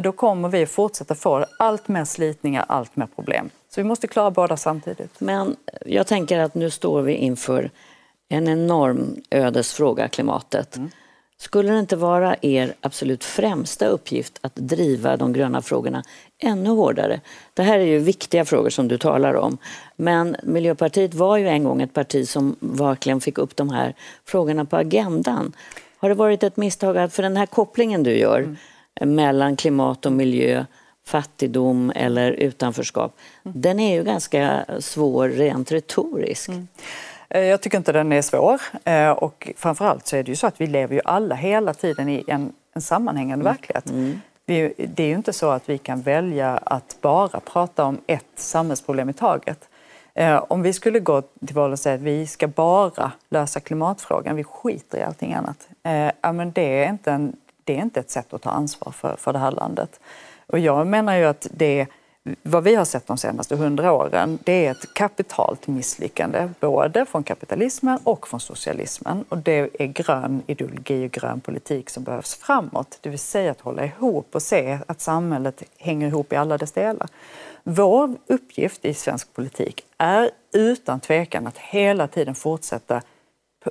[0.00, 3.50] då kommer vi fortsätta få allt mer slitningar, allt mer problem.
[3.74, 5.20] Så vi måste klara båda samtidigt.
[5.20, 7.70] Men jag tänker att nu står vi inför
[8.28, 10.76] en enorm ödesfråga, klimatet.
[10.76, 10.90] Mm.
[11.38, 16.02] Skulle det inte vara er absolut främsta uppgift att driva de gröna frågorna
[16.38, 17.20] ännu hårdare?
[17.54, 19.58] Det här är ju viktiga frågor som du talar om.
[19.96, 24.64] Men Miljöpartiet var ju en gång ett parti som verkligen fick upp de här frågorna
[24.64, 25.52] på agendan.
[25.98, 28.56] Har det varit ett misstag, för den här kopplingen du gör mm.
[29.00, 30.64] Mellan klimat och miljö,
[31.06, 33.60] fattigdom eller utanförskap, mm.
[33.60, 36.48] den är ju ganska svår rent retoriskt.
[36.48, 36.68] Mm.
[37.34, 38.60] Eh, jag tycker inte den är svår.
[38.84, 42.08] Eh, och framförallt så är det ju så att vi lever ju alla hela tiden
[42.08, 43.52] i en, en sammanhängande mm.
[43.52, 43.90] verklighet.
[43.90, 44.20] Mm.
[44.46, 48.26] Vi, det är ju inte så att vi kan välja att bara prata om ett
[48.36, 49.68] samhällsproblem i taget.
[50.14, 54.36] Eh, om vi skulle gå till val och säga att vi ska bara lösa klimatfrågan,
[54.36, 55.68] vi skiter i allting annat.
[56.20, 59.16] Ja, men det, är inte en, det är inte ett sätt att ta ansvar för,
[59.16, 60.00] för det här landet.
[60.46, 61.86] Och jag menar ju att det
[62.42, 67.22] vad vi har sett de senaste hundra åren, det är ett kapitalt misslyckande, både från
[67.22, 69.24] kapitalismen och från socialismen.
[69.28, 73.60] Och det är grön ideologi och grön politik som behövs framåt, det vill säga att
[73.60, 77.08] hålla ihop och se att samhället hänger ihop i alla dess delar.
[77.62, 83.02] Vår uppgift i svensk politik är utan tvekan att hela tiden fortsätta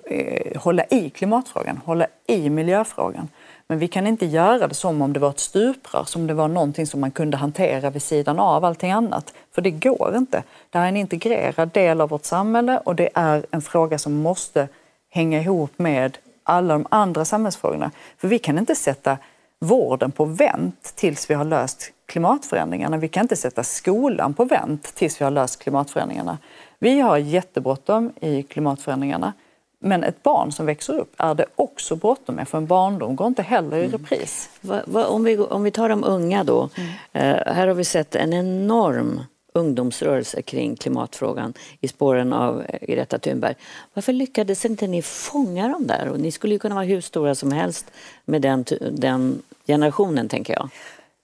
[0.06, 3.27] eh, hålla i klimatfrågan, hålla i miljöfrågan.
[3.72, 6.48] Men vi kan inte göra det som om det var ett stuprör, som det var
[6.48, 9.34] någonting som man kunde hantera vid sidan av allting annat.
[9.52, 10.44] För det går inte.
[10.70, 14.14] Det här är en integrerad del av vårt samhälle och det är en fråga som
[14.14, 14.68] måste
[15.10, 17.92] hänga ihop med alla de andra samhällsfrågorna.
[18.18, 19.18] För vi kan inte sätta
[19.60, 22.98] vården på vänt tills vi har löst klimatförändringarna.
[22.98, 26.38] Vi kan inte sätta skolan på vänt tills vi har löst klimatförändringarna.
[26.80, 29.34] Vi har jättebråttom i klimatförändringarna.
[29.84, 33.28] Men ett barn som växer upp är det också bråttom med, för en barndom går
[33.28, 33.91] inte heller i mm.
[33.91, 34.50] repris.
[34.63, 34.76] Mm.
[34.76, 36.70] Va, va, om, vi, om vi tar de unga då.
[36.76, 36.89] Mm.
[37.13, 39.22] Eh, här har vi sett en enorm
[39.54, 43.56] ungdomsrörelse kring klimatfrågan i spåren av eh, Greta Thunberg.
[43.94, 46.08] Varför lyckades inte ni fånga dem där?
[46.08, 47.91] Och ni skulle ju kunna vara hur stora som helst
[48.26, 50.70] med den, den generationen, tänker jag.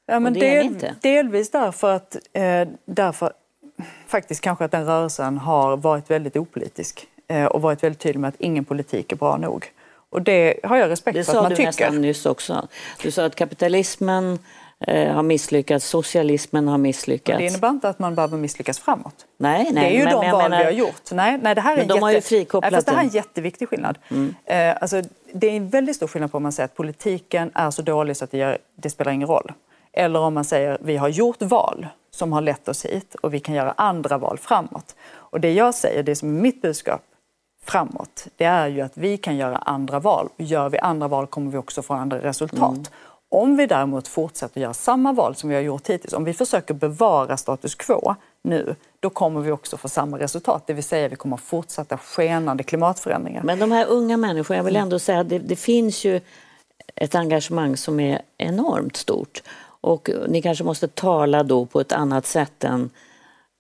[0.06, 3.34] Ja, men del, delvis därför att, eh, därför
[4.08, 7.08] faktiskt kanske att den rörelsen har varit väldigt opolitisk.
[7.28, 9.66] Eh, och varit väldigt tydlig med att ingen politik är bra nog.
[10.10, 11.66] Och det har jag respekt för att man tycker.
[11.66, 12.68] Det sa du nästan nyss också.
[13.02, 14.40] Du sa att kapitalismen
[14.80, 17.36] eh, har misslyckats, socialismen har misslyckats.
[17.36, 19.26] Och det innebär inte att man behöver misslyckas framåt.
[19.38, 20.58] Nej, nej, det är ju men, de men, val menar...
[20.58, 21.12] vi har gjort.
[21.12, 22.06] Nej, nej, det här är men de jätte...
[22.06, 23.98] har ju frikopplat nej, det här är en jätteviktig skillnad.
[24.10, 24.36] Mm.
[24.46, 25.02] Eh, alltså,
[25.34, 28.18] det är en väldigt stor skillnad på om man säger att politiken är så dålig
[28.18, 29.52] så att det, gör, det spelar ingen roll.
[29.94, 33.34] Eller om man säger att vi har gjort val som har lett oss hit och
[33.34, 34.96] vi kan göra andra val framåt.
[35.10, 37.02] Och det jag säger, det som är mitt budskap,
[37.70, 40.30] framåt, det är ju att vi kan göra andra val.
[40.38, 42.72] Gör vi andra val kommer vi också få andra resultat.
[42.72, 42.84] Mm.
[43.30, 46.74] Om vi däremot fortsätter göra samma val som vi har gjort hittills, om vi försöker
[46.74, 50.64] bevara status quo nu, då kommer vi också få samma resultat.
[50.68, 53.44] Det vill säga vi kommer fortsätta skenande klimatförändringar.
[53.44, 56.22] Men de här unga människorna, jag vill ändå säga att det, det finns ju
[56.96, 59.44] ett engagemang som är enormt stort.
[59.82, 62.90] Och ni kanske måste tala då på ett annat sätt än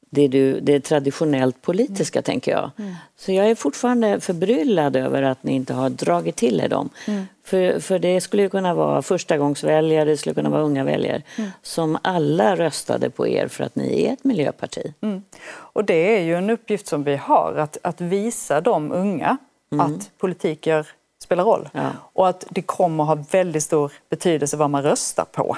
[0.10, 2.24] det, du, det traditionellt politiska, mm.
[2.24, 2.72] tänker jag.
[2.78, 2.96] Mm.
[3.18, 6.90] Så jag är fortfarande förbryllad över att ni inte har dragit till er dem.
[7.08, 7.26] Mm.
[7.44, 11.50] För, för det skulle ju kunna vara förstagångsväljare, det skulle kunna vara unga väljare mm.
[11.62, 14.94] som alla röstade på er för att ni är ett miljöparti.
[15.02, 15.24] Mm.
[15.50, 19.38] Och det är ju en uppgift som vi har, att, att visa de unga
[19.72, 19.86] mm.
[19.86, 20.88] att politik gör,
[21.24, 21.70] spelar roll.
[21.72, 21.90] Ja.
[22.14, 25.58] Och att det kommer ha väldigt stor betydelse vad man röstar på.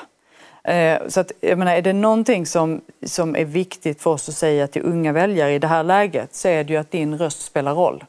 [0.63, 4.35] Eh, så att, jag menar, är det någonting som, som är viktigt för oss att
[4.35, 7.41] säga till unga väljare i det här läget så är det ju att din röst
[7.41, 8.03] spelar roll.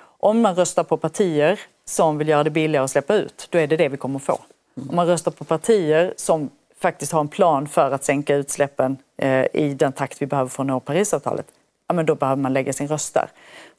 [0.00, 3.66] Om man röstar på partier som vill göra det billigare att släppa ut, då är
[3.66, 4.38] det det vi kommer få.
[4.90, 9.46] Om man röstar på partier som faktiskt har en plan för att sänka utsläppen eh,
[9.52, 11.46] i den takt vi behöver för att nå Parisavtalet,
[11.88, 13.28] ja, men då behöver man lägga sin röst där.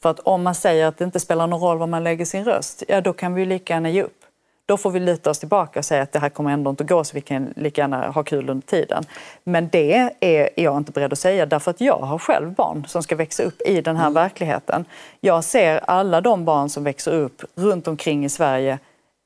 [0.01, 2.45] För att om man säger att det inte spelar någon roll var man lägger sin
[2.45, 4.24] röst, ja då kan vi lika gärna ge upp.
[4.65, 6.89] Då får vi luta oss tillbaka och säga att det här kommer ändå inte att
[6.89, 9.03] gå så vi kan lika gärna ha kul under tiden.
[9.43, 13.03] Men det är jag inte beredd att säga därför att jag har själv barn som
[13.03, 14.13] ska växa upp i den här mm.
[14.13, 14.85] verkligheten.
[15.19, 18.79] Jag ser alla de barn som växer upp runt omkring i Sverige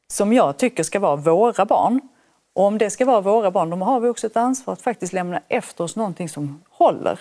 [0.08, 2.02] som jag tycker ska vara våra barn.
[2.56, 5.14] Och om det ska vara våra barn, då har vi också ett ansvar att faktiskt
[5.14, 7.20] lämna efter oss någonting som håller.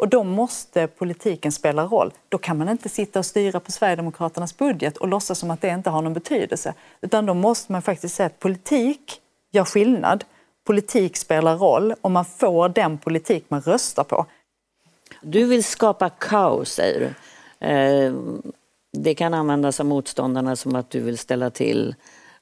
[0.00, 2.12] Och då måste politiken spela roll.
[2.28, 5.68] Då kan man inte sitta och styra på Sverigedemokraternas budget och låtsas som att det
[5.68, 6.74] inte har någon betydelse.
[7.00, 10.24] Utan då måste man faktiskt säga att politik gör skillnad.
[10.64, 14.26] Politik spelar roll och man får den politik man röstar på.
[15.22, 17.66] Du vill skapa kaos, säger du.
[17.66, 18.14] Eh,
[18.92, 21.94] det kan användas av motståndarna som att du vill ställa till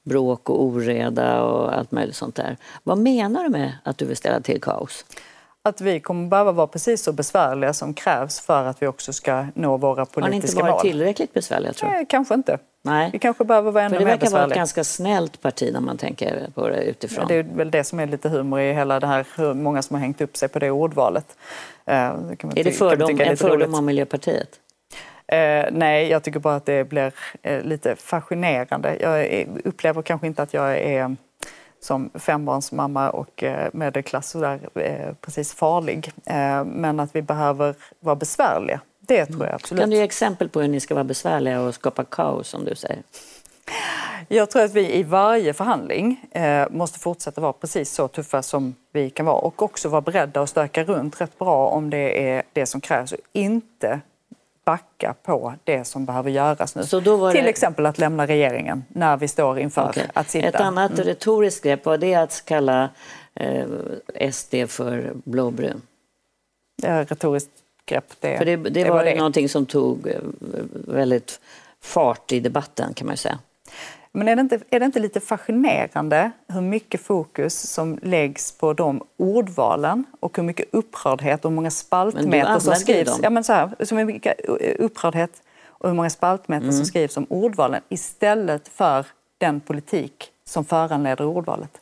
[0.03, 2.57] bråk och oreda och allt möjligt sånt där.
[2.83, 5.05] Vad menar du med att du vill ställa till kaos?
[5.63, 9.45] Att vi kommer behöva vara precis så besvärliga som krävs för att vi också ska
[9.53, 10.23] nå våra politiska mål.
[10.23, 10.81] Har ni inte varit mål.
[10.81, 11.95] tillräckligt besvärliga tror du?
[11.95, 12.57] Nej, kanske inte.
[12.81, 13.09] Nej.
[13.13, 14.17] Vi kanske behöver vara ännu mer besvärliga.
[14.17, 17.25] Det verkar vara ett ganska snällt parti när man tänker på det utifrån.
[17.29, 19.81] Ja, det är väl det som är lite humor i hela det här, hur många
[19.81, 21.37] som har hängt upp sig på det ordvalet.
[21.85, 24.49] Det är det fördom, en fördom om Miljöpartiet?
[25.27, 28.97] Eh, nej, jag tycker bara att det blir eh, lite fascinerande.
[29.01, 31.15] Jag upplever kanske inte att jag är
[31.79, 36.11] som fembarnsmamma och eh, medelklass sådär, eh, precis farlig.
[36.25, 39.81] Eh, men att vi behöver vara besvärliga, det tror jag absolut.
[39.81, 42.75] Kan du ge exempel på hur ni ska vara besvärliga och skapa kaos som du
[42.75, 43.03] säger?
[44.27, 46.25] Jag tror att vi i varje förhandling
[46.69, 50.49] måste fortsätta vara precis så tuffa som vi kan vara och också vara beredda att
[50.49, 53.99] stöka runt rätt bra om det är det som krävs och inte
[54.69, 56.81] backa på det som behöver göras nu.
[56.81, 57.31] Det...
[57.31, 60.03] Till exempel att lämna regeringen när vi står inför okay.
[60.13, 60.47] att sitta.
[60.47, 61.05] Ett annat mm.
[61.05, 62.89] retoriskt grepp var det att kalla
[63.35, 63.67] eh,
[64.31, 65.81] SD för blåbrun.
[66.81, 67.51] Ja, retoriskt
[67.85, 68.05] grepp.
[68.19, 69.15] Det, för det, det, det var, var det.
[69.15, 70.19] någonting som tog eh,
[70.87, 71.39] väldigt
[71.81, 73.39] fart i debatten kan man säga.
[74.11, 78.73] Men är det, inte, är det inte lite fascinerande hur mycket fokus som läggs på
[78.73, 83.09] de ordvalen och hur mycket upprördhet och hur många spaltmeter som skrivs.
[83.09, 83.19] Dem.
[83.23, 84.45] Ja, men så här, så mycket
[84.79, 85.31] upprördhet
[85.67, 86.75] och hur många spaltmeter mm.
[86.75, 89.05] som skrivs om ordvalen istället för
[89.37, 91.81] den politik som föranleder ordvalet.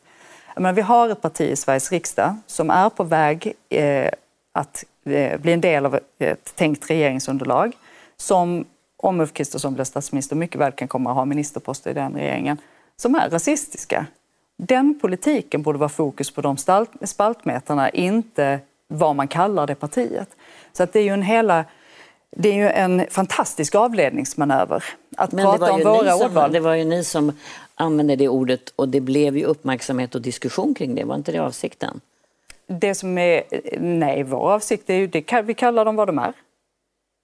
[0.56, 4.10] Men vi har ett parti i Sveriges riksdag som är på väg eh,
[4.52, 7.72] att eh, bli en del av ett tänkt regeringsunderlag
[8.16, 8.64] som
[9.02, 12.58] om Ulf Kristersson blir statsminister mycket väl kan komma att ha ministerposter i den regeringen,
[12.96, 14.06] som är rasistiska.
[14.56, 16.56] Den politiken borde vara fokus på de
[17.04, 20.28] spaltmeterna, inte vad man kallar det partiet.
[20.72, 21.64] Så att det är ju en hela
[22.30, 24.84] det är ju en fantastisk avledningsmanöver
[25.16, 26.52] att Men prata om våra som, ordval.
[26.52, 27.32] Det var ju ni som
[27.74, 31.04] använde det ordet och det blev ju uppmärksamhet och diskussion kring det.
[31.04, 32.00] Var inte det avsikten?
[32.66, 33.42] Det som är,
[33.80, 36.32] nej, vår avsikt är ju, det, vi kallar dem vad de är.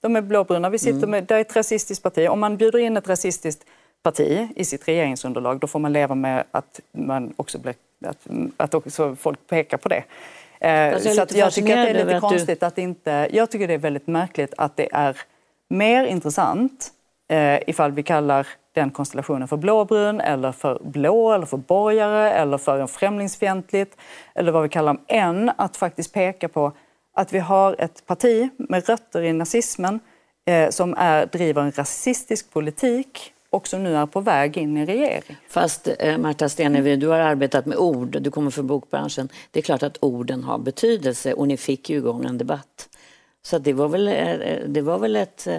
[0.05, 0.71] De är blåbruna.
[0.71, 1.11] Vi sitter mm.
[1.11, 2.29] med, det är ett rasistiskt parti.
[2.29, 3.65] Om man bjuder in ett rasistiskt
[4.03, 7.75] parti i sitt regeringsunderlag då får man leva med att, man också blir,
[8.07, 10.05] att, att också folk pekar på det.
[10.61, 12.67] Eh, så jag, jag tycker att det är lite konstigt du...
[12.67, 13.29] att inte...
[13.33, 15.21] Jag tycker det är väldigt märkligt att det är
[15.69, 16.89] mer intressant
[17.29, 22.59] eh, ifall vi kallar den konstellationen för blåbrun eller för blå eller för borgare eller
[22.59, 23.97] för en främlingsfientligt
[24.35, 26.73] eller vad vi kallar dem, än att faktiskt peka på
[27.15, 30.01] att vi har ett parti med rötter i nazismen
[30.47, 34.87] eh, som är, driver en rasistisk politik och som nu är på väg in i
[34.87, 35.37] regering.
[35.49, 39.29] Fast eh, Marta Stenevi, du har arbetat med ord, du kommer från bokbranschen.
[39.51, 42.89] Det är klart att orden har betydelse och ni fick ju igång en debatt.
[43.43, 45.57] Så det var väl, eh, det var väl ett, eh,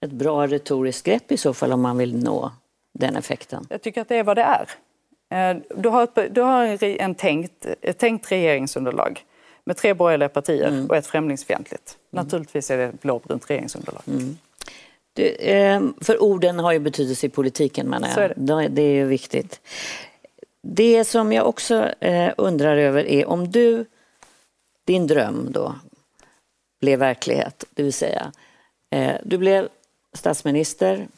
[0.00, 2.52] ett bra retoriskt grepp i så fall om man vill nå
[2.98, 3.66] den effekten?
[3.70, 4.70] Jag tycker att det är vad det är.
[5.30, 9.24] Eh, du har, ett, du har en tänkt, ett tänkt regeringsunderlag
[9.66, 10.86] med tre borgerliga partier mm.
[10.86, 11.98] och ett främlingsfientligt.
[12.12, 12.24] Mm.
[12.24, 14.02] Naturligtvis är det blåbrunt regeringsunderlag.
[14.06, 14.38] Mm.
[15.12, 18.32] Du, eh, för orden har ju betydelse i politiken menar jag.
[18.36, 18.68] Det.
[18.68, 19.60] det är ju viktigt.
[20.62, 23.84] Det som jag också eh, undrar över är om du,
[24.84, 25.74] din dröm då,
[26.80, 28.32] blev verklighet, det vill säga
[28.90, 29.68] eh, du blev
[30.12, 31.08] statsminister,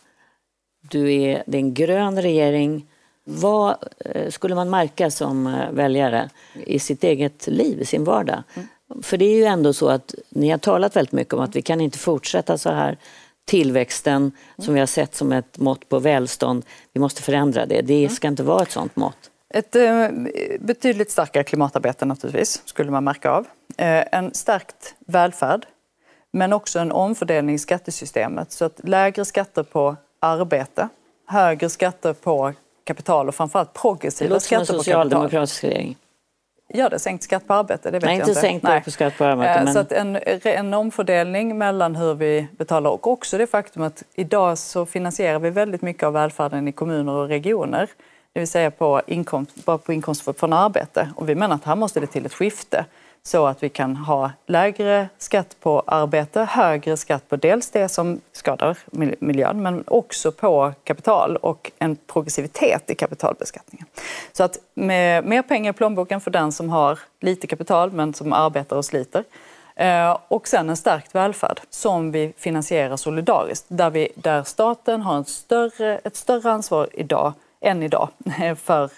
[0.80, 2.86] du är, det är en grön regering
[3.30, 8.42] vad eh, skulle man märka som eh, väljare i sitt eget liv, i sin vardag?
[8.54, 8.68] Mm.
[9.02, 11.62] För det är ju ändå så att ni har talat väldigt mycket om att vi
[11.62, 12.96] kan inte fortsätta så här.
[13.44, 14.32] Tillväxten mm.
[14.58, 17.80] som vi har sett som ett mått på välstånd, vi måste förändra det.
[17.82, 18.10] Det mm.
[18.10, 19.30] ska inte vara ett sånt mått.
[19.54, 20.08] Ett eh,
[20.60, 23.46] betydligt starkare klimatarbete naturligtvis, skulle man märka av.
[23.76, 25.66] En stärkt välfärd,
[26.30, 28.52] men också en omfördelning i skattesystemet.
[28.52, 30.88] Så att lägre skatter på arbete,
[31.26, 32.52] högre skatter på
[32.88, 35.08] kapital och framförallt progressiva skatter på kapital.
[35.08, 35.96] Det låter som en socialdemokratisk regering.
[36.70, 38.30] Ja, det sänkt skatt på arbete, det vet Nej, jag inte.
[38.30, 38.82] inte sänkt Nej.
[38.84, 39.50] på skatt på arbete.
[39.50, 39.72] Eh, men...
[39.72, 44.58] Så att en, en omfördelning mellan hur vi betalar och också det faktum att idag
[44.58, 47.88] så finansierar vi väldigt mycket av välfärden i kommuner och regioner.
[48.32, 51.12] det vill säga på inkomst, bara på inkomst från arbete.
[51.16, 52.84] Och vi menar att här måste det till ett skifte
[53.28, 58.20] så att vi kan ha lägre skatt på arbete, högre skatt på dels det som
[58.32, 58.78] skadar
[59.20, 63.86] miljön men också på kapital och en progressivitet i kapitalbeskattningen.
[64.32, 68.32] Så att med mer pengar i plånboken för den som har lite kapital men som
[68.32, 69.24] arbetar och sliter
[69.76, 75.16] eh, och sen en stärkt välfärd som vi finansierar solidariskt där, vi, där staten har
[75.16, 78.08] en större, ett större ansvar idag än idag
[78.62, 78.90] för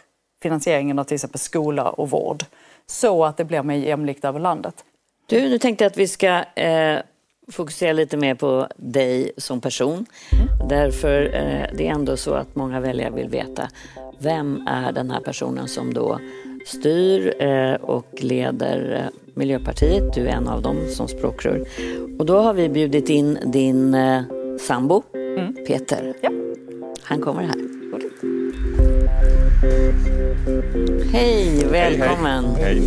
[0.43, 2.45] finansieringen av till exempel skola och vård
[2.91, 4.74] så att det blir mer jämlikt över landet.
[5.26, 6.99] Du, nu tänkte jag att vi ska eh,
[7.49, 10.07] fokusera lite mer på dig som person.
[10.32, 10.68] Mm.
[10.68, 13.68] Därför eh, det är ändå så att många väljare vill veta
[14.18, 16.18] vem är den här personen som då
[16.66, 20.14] styr eh, och leder eh, Miljöpartiet.
[20.14, 21.66] Du är en av dem som språkrör.
[22.18, 24.22] Och då har vi bjudit in din eh,
[24.61, 25.55] sambo, mm.
[25.66, 26.14] Peter.
[26.20, 26.30] Ja.
[27.03, 27.70] Han kommer här.
[31.13, 32.55] Hej, välkommen.
[32.55, 32.83] Hej, hej.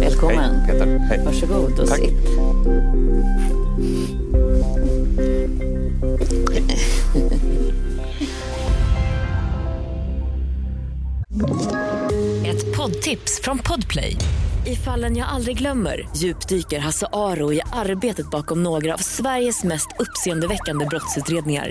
[0.00, 0.54] Välkommen.
[0.54, 0.98] Hej, Peter.
[0.98, 1.20] Hej.
[1.24, 1.98] Varsågod och Tack.
[1.98, 2.12] sitt.
[12.46, 14.16] Ett poddtips från Podplay.
[14.66, 19.88] I fallen jag aldrig glömmer djupdyker Hasse Aro i arbetet bakom några av Sveriges mest
[19.98, 21.70] uppseendeväckande brottsutredningar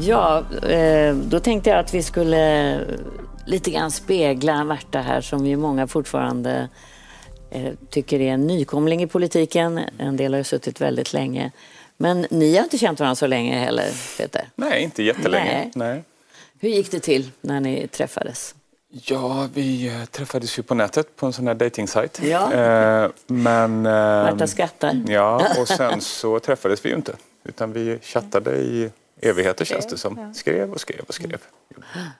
[0.00, 2.80] Ja, eh, då tänkte jag att vi skulle
[3.46, 6.68] lite grann spegla Märta här som ju många fortfarande
[7.50, 9.80] eh, tycker är en nykomling i politiken.
[9.98, 11.50] En del har ju suttit väldigt länge.
[11.96, 14.48] Men ni har inte känt varandra så länge heller, Peter?
[14.54, 15.52] Nej, inte jättelänge.
[15.52, 15.70] Nej.
[15.74, 16.04] Nej.
[16.60, 18.54] Hur gick det till när ni träffades?
[18.88, 22.20] Ja, vi eh, träffades ju på nätet på en sån här dejtingsajt.
[22.24, 22.52] Ja.
[22.52, 23.82] Eh, men...
[23.82, 25.02] Märta skrattar.
[25.08, 27.12] Ja, och sen så träffades vi ju inte.
[27.44, 28.90] Utan vi chattade i
[29.22, 30.34] evigheter känns det som.
[30.34, 31.36] Skrev och skrev och skrev.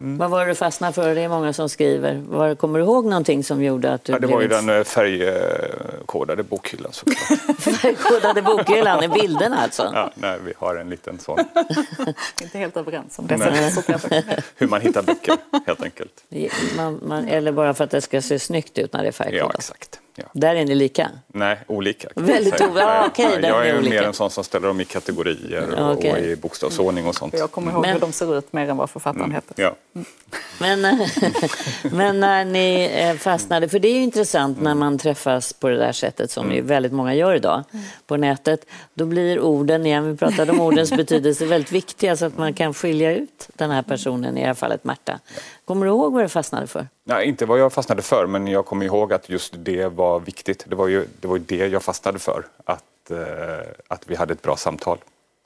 [0.01, 0.19] Mm.
[0.19, 1.15] Vad var det du fastnade för?
[1.15, 2.23] Det är många som skriver.
[2.29, 4.67] Var, kommer du ihåg någonting som gjorde att du ja, Det blev var ju ett-
[4.67, 7.17] den eh, färgkodade bokhyllan såklart.
[7.59, 9.91] färgkodade bokhyllan i bilderna alltså?
[9.95, 11.39] ja, nej, vi har en liten sån.
[12.43, 13.35] Inte helt överens om det.
[14.57, 15.37] Hur man hittar böcker
[15.67, 16.25] helt enkelt.
[16.77, 19.13] Man, man, eller bara för att det ska se snyggt ut när det är Ja,
[19.13, 19.55] färgkodat?
[19.59, 20.01] exakt.
[20.19, 20.25] Ja.
[20.33, 21.11] Där är ni lika?
[21.27, 22.09] Nej, olika.
[22.15, 22.71] Väldigt säga.
[22.71, 23.95] o- ja, okej, Nej, där jag är är olika.
[23.95, 27.35] mer en sån som ställer dem i kategorier Ja, och, i bokstavsordning och sånt.
[27.39, 29.55] Jag kommer ihåg Men- hur de ser ut mer än vad författaren heter.
[29.63, 29.75] Ja.
[30.61, 30.81] Men,
[31.93, 35.77] men när ni eh, fastnade, för det är ju intressant när man träffas på det
[35.77, 37.65] där sättet som ju väldigt många gör idag
[38.07, 38.67] på nätet.
[38.95, 42.75] Då blir orden, igen vi pratade om ordens betydelse, väldigt viktiga så att man kan
[42.75, 45.21] skilja ut den här personen, i det här fallet Märta.
[45.67, 46.89] Kommer du ihåg vad du fastnade för?
[47.05, 50.65] Nej, inte vad jag fastnade för, men jag kommer ihåg att just det var viktigt.
[50.69, 52.45] Det var ju det, var det jag fastnade för.
[52.65, 53.19] Att, eh,
[53.89, 54.99] att vi hade ett bra samtal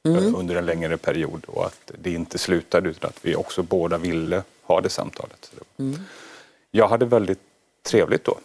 [0.05, 3.99] eh, under en längre period och att det inte slutade utan att vi också båda
[3.99, 5.53] ville ha det samtalet.
[5.77, 5.93] Var-
[6.71, 7.41] Jag hade väldigt
[7.83, 8.39] trevligt då,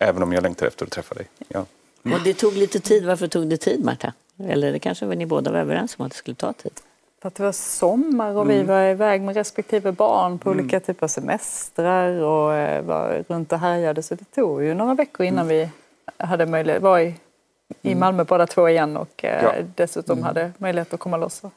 [0.00, 1.26] även om jag längtade efter att träffa dig.
[1.48, 1.66] Ja.
[2.02, 3.06] Och det tog lite tid.
[3.06, 4.12] Varför tog det tid, Märta?
[4.48, 6.72] Eller det kanske ni båda var överens om att det skulle ta tid?
[7.22, 11.04] För att det var sommar och vi var iväg med respektive barn på olika typer
[11.04, 14.02] av semestrar och eh, var runt och härjade.
[14.02, 15.68] Så det tog ju några veckor innan vi
[16.16, 17.14] hade möjlighet, var i,
[17.82, 19.52] i Malmö båda två igen och eh, Ja.
[19.74, 21.42] dessutom hade möjlighet att komma loss.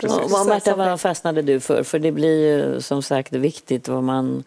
[0.00, 1.82] Så- Och, så- vad fastnade du för?
[1.82, 4.44] För det blir ju som sagt viktigt vad man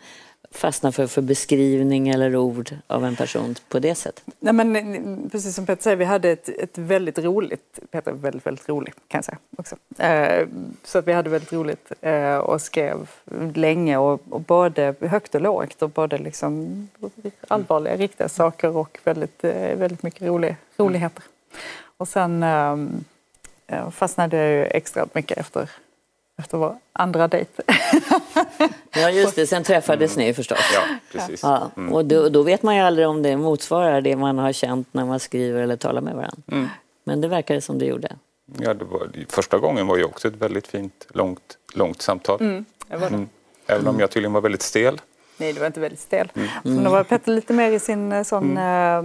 [0.56, 4.24] fastnar för för beskrivning eller ord av en person på det sättet.
[4.40, 8.16] Nej, men, eh, precis som Peter säger, vi hade ett, ett väldigt roligt, Peter är
[8.16, 9.76] väldigt, väldigt rolig kan jag säga också.
[9.98, 10.48] Eh,
[10.84, 13.10] så att vi hade väldigt roligt eh, och skrev
[13.54, 16.88] länge och, och både högt och lågt och både liksom
[17.48, 21.24] allvarliga, riktiga saker och väldigt, eh, väldigt mycket rolig, roligheter.
[21.98, 22.78] Och sen eh,
[23.68, 25.70] eh, fastnade jag ju extra mycket efter,
[26.38, 27.64] efter vår andra dejt.
[28.98, 29.48] Ja, just det.
[29.48, 30.60] Sen träffades ni förstås.
[30.74, 30.82] ja,
[31.12, 31.44] precis.
[31.44, 34.88] Ja, och då, då vet man ju aldrig om det motsvarar det man har känt
[34.92, 36.70] när man skriver eller talar med varandra.
[37.04, 38.16] Men det verkar som det gjorde.
[38.60, 42.40] Ja, det var, första gången var ju också ett väldigt fint, långt, långt samtal.
[42.40, 43.16] Det var det.
[43.16, 43.30] Mm.
[43.68, 45.02] Även om jag tydligen var väldigt stel.
[45.38, 46.32] Nej, det var inte väldigt stel.
[46.66, 46.84] Mm.
[46.84, 48.58] Då var Petter lite mer i sin eh, sån...
[48.58, 49.02] Eh,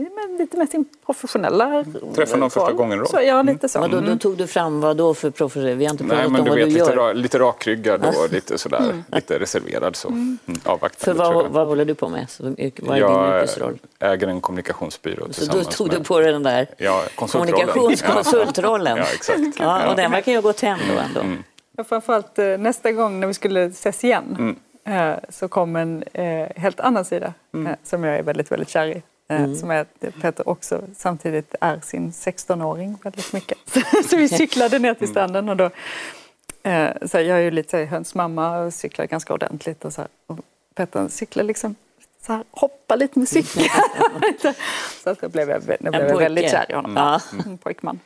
[0.00, 1.84] men lite med sin professionella
[2.14, 2.76] Träffa någon första roll.
[2.76, 3.06] gången-roll.
[3.08, 3.80] Så, ja, lite så.
[3.80, 4.10] Vad då, Mm.
[4.10, 5.76] då tog du fram vad då för professionell?
[5.76, 6.96] Vi har inte pratat Nej, men om du vad vet, du lite, gör.
[6.96, 10.08] ra, lite rakryggad och lite sådär, lite reserverad så.
[10.08, 10.38] Mm.
[10.62, 12.30] För Avvaktande tror vad, vad håller du på med?
[12.30, 13.78] Så, vad är din Jag yrkesroll?
[13.98, 15.96] äger en kommunikationsbyrå Så då tog med...
[16.00, 17.68] du på dig den där Ja, konsultrollen.
[17.68, 18.96] kommunikationskonsultrollen.
[18.96, 19.40] Ja, exakt.
[19.58, 21.20] Ja, och den verkar ju ha gått hem då ändå.
[21.20, 21.42] Mm.
[21.76, 25.10] Ja, framförallt eh, nästa gång när vi skulle ses igen Mm.
[25.12, 27.66] eh, så kom en eh, helt annan sida Mm.
[27.66, 29.02] eh, som jag är väldigt, väldigt kär i.
[29.28, 33.58] Eh, Som är att Peter också samtidigt är sin 16-åring väldigt mycket.
[34.10, 34.98] så vi cyklade ner Mm.
[34.98, 35.70] till stranden och då
[36.62, 40.00] eh, så jag är ju lite så här, hönsmamma och cyklar ganska ordentligt och så
[40.00, 40.38] här, och
[40.74, 41.74] Peter cyklar liksom
[42.26, 43.66] så här, hoppar lite med cykeln.
[45.04, 46.96] så att då blev jag, då blev jag väldigt kär i honom.
[46.96, 47.20] Ja.
[47.46, 48.00] En pojkman.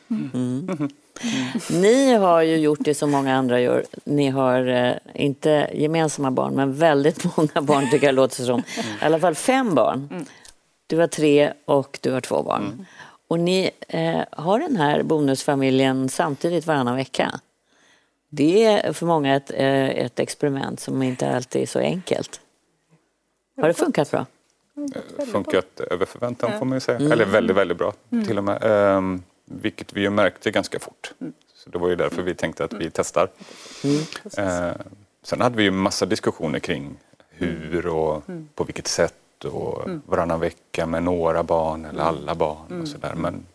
[1.71, 3.85] Ni har ju gjort det som många andra gör.
[4.05, 8.61] Ni har eh, inte gemensamma barn, men väldigt många barn tycker jag låter som.
[8.61, 10.27] I alla fall fem barn.
[10.91, 12.87] Du har tre och du har två barn.
[13.29, 17.41] Och ni eh, har den här bonusfamiljen samtidigt varannan vecka.
[18.29, 22.41] Det är för många ett, eh, ett experiment som inte alltid är så enkelt.
[23.61, 24.27] Har det funkat bra?
[25.33, 26.99] funkat över förväntan får man ju säga.
[26.99, 27.13] Mm.
[27.13, 27.93] Eller väldigt, väldigt bra
[28.27, 28.63] till och med.
[28.63, 31.13] Ehm, vilket vi ju märkte ganska fort.
[31.55, 33.29] Så det var ju därför vi tänkte att vi testar.
[34.37, 34.75] Ehm,
[35.23, 36.97] sen hade vi ju massa diskussioner kring
[37.29, 38.23] hur och
[38.55, 39.15] på vilket sätt
[39.45, 43.15] och varannan vecka med några barn eller alla barn och sådär.
[43.17, 43.47] Men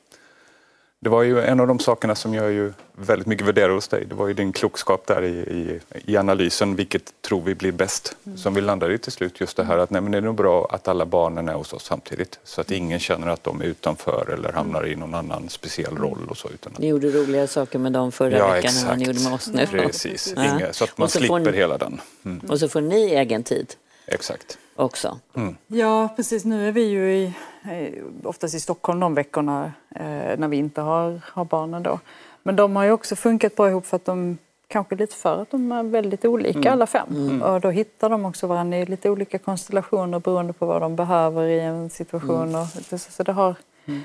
[1.00, 4.06] det var ju en av de sakerna som jag ju väldigt mycket värderar hos dig.
[4.06, 5.80] Det var ju din klokskap där i, i,
[6.12, 6.76] i analysen.
[6.76, 8.16] Vilket tror vi blir bäst?
[8.36, 9.40] Som vi landade i till slut.
[9.40, 11.74] Just det här att nej, men det är nog bra att alla barnen är hos
[11.74, 12.40] oss samtidigt.
[12.44, 16.28] Så att ingen känner att de är utanför eller hamnar i någon annan speciell roll
[16.30, 16.50] och så.
[16.50, 19.20] Utan att, Ni gjorde roliga saker med dem förra Ja, veckan än vad ni gjorde
[19.20, 19.66] med oss nu.
[19.68, 20.44] Precis, Ja.
[20.58, 22.02] Inga, så att man så slipper ni- hela den.
[22.26, 22.40] Mm.
[22.50, 23.74] Och så får ni egen tid
[24.08, 24.58] Exakt.
[24.76, 25.20] Också.
[25.68, 26.46] Ja, precis.
[26.46, 27.26] Nu är vi ju i,
[27.72, 32.00] eh, oftast i Stockholm de veckorna eh, när vi inte har, har barnen då.
[32.44, 35.52] Men de har ju också funkat bra ihop för att de kanske lite för att
[35.52, 37.42] de är väldigt olika alla fem.
[37.42, 41.44] Och då hittar de också varandra i lite olika konstellationer beroende på vad de behöver
[41.48, 42.56] i en situation.
[42.56, 43.56] Och, det- så det har,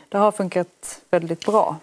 [0.08, 1.76] det har funkat väldigt bra.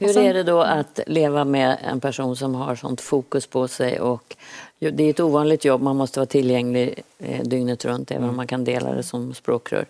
[0.00, 3.68] Hur sen- är det då att leva med en person som har sånt fokus på
[3.68, 4.00] sig?
[4.00, 4.36] Och
[4.78, 8.46] det är ett ovanligt jobb, man måste vara tillgänglig eh, dygnet runt även om man
[8.46, 9.86] kan dela det som språkrör.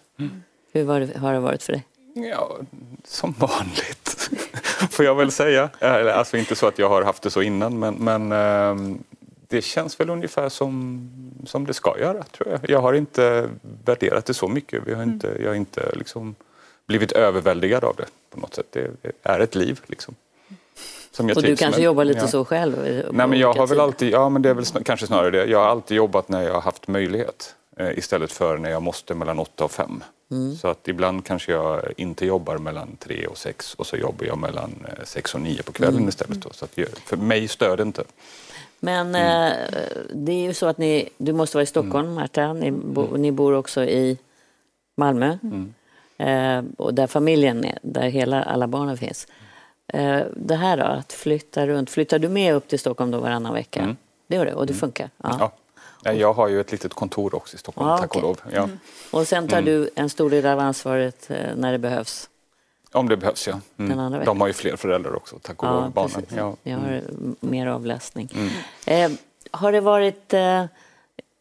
[0.72, 1.84] Hur var det, har det varit för dig?
[2.30, 2.56] Ja,
[3.04, 4.30] som vanligt
[4.90, 5.68] får jag väl säga.
[6.14, 8.98] Alltså inte så att jag har haft det så innan men, men ehm,
[9.48, 11.10] det känns väl ungefär som,
[11.46, 12.70] som det ska göra tror jag.
[12.70, 13.48] Jag har inte
[13.84, 14.82] värderat det så mycket.
[14.86, 16.34] Vi har inte, jag har inte liksom
[16.86, 18.66] blivit överväldigad av det på något sätt.
[18.72, 18.90] Det
[19.22, 20.14] är ett liv liksom.
[21.10, 21.84] Som jag Och du kanske med.
[21.84, 22.26] jobbar lite Ja.
[22.28, 22.86] så själv?
[22.86, 25.30] eh, Nej, men jag har väl alltid, ja men det är väl sn- kanske snarare
[25.30, 25.44] det.
[25.44, 29.14] Jag har alltid jobbat när jag har haft möjlighet eh, istället för när jag måste
[29.14, 30.04] mellan åtta och fem.
[30.30, 30.56] Mm.
[30.56, 34.38] Så att ibland kanske jag inte jobbar mellan tre och sex och så jobbar jag
[34.38, 36.08] mellan eh, sex och nio på kvällen Mm.
[36.08, 36.40] istället.
[36.40, 36.50] Då.
[36.52, 38.04] Så att för mig stör det inte.
[38.80, 39.52] Men Mm.
[39.52, 39.68] eh,
[40.12, 42.52] det är ju så att ni, du måste vara i Stockholm, Märta.
[42.52, 44.18] Ni, bo, ni bor också i
[44.96, 45.38] Malmö.
[46.28, 46.66] Mm.
[46.66, 49.26] Eh, och där familjen är, där hela, alla barnen finns.
[49.88, 51.90] Eh, det här då, att flytta runt.
[51.90, 53.80] Flyttar du med upp till Stockholm då varannan vecka?
[53.80, 53.96] Mm.
[54.26, 55.10] Det gör det, och det funkar?
[55.22, 55.52] Ja.
[56.02, 56.12] Ja.
[56.12, 58.22] Jag har ju ett litet kontor också i Stockholm, Ja, tack okej.
[58.22, 58.40] och lov.
[58.54, 58.68] Ja.
[59.10, 59.64] Och sen tar Mm.
[59.70, 62.30] du en stor del av ansvaret eh, när det behövs?
[62.92, 63.60] Om det behövs, ja.
[63.78, 64.24] Mm.
[64.24, 66.10] De har ju fler föräldrar också, tack och lov, barnen.
[66.10, 66.36] precis.
[66.36, 66.56] Ja.
[66.62, 68.28] Ni har m- mer avlastning.
[68.86, 69.12] Mm.
[69.12, 69.18] Eh,
[69.50, 70.34] har det varit...
[70.34, 70.64] Eh,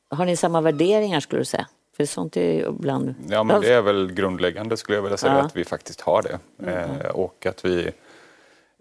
[0.09, 1.67] har ni samma värderingar skulle du säga?
[1.97, 3.15] För sånt är ibland...
[3.29, 5.37] Ja, men det är väl grundläggande skulle jag vilja säga, Ja.
[5.37, 5.45] Mm.
[5.45, 6.39] att vi faktiskt har det.
[6.71, 7.91] Eh, och att vi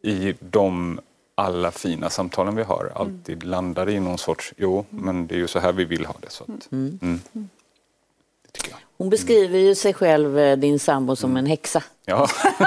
[0.02, 1.00] i de
[1.34, 5.46] alla fina samtalen vi har alltid landar i någon sorts, jo, men det är ju
[5.46, 6.30] så här vi vill ha det.
[6.30, 7.20] Så att, mm.
[8.52, 8.78] Tycker jag.
[8.98, 11.82] Hon beskriver ju sig själv, eh, din sambo, som en häxa.
[12.04, 12.28] Ja.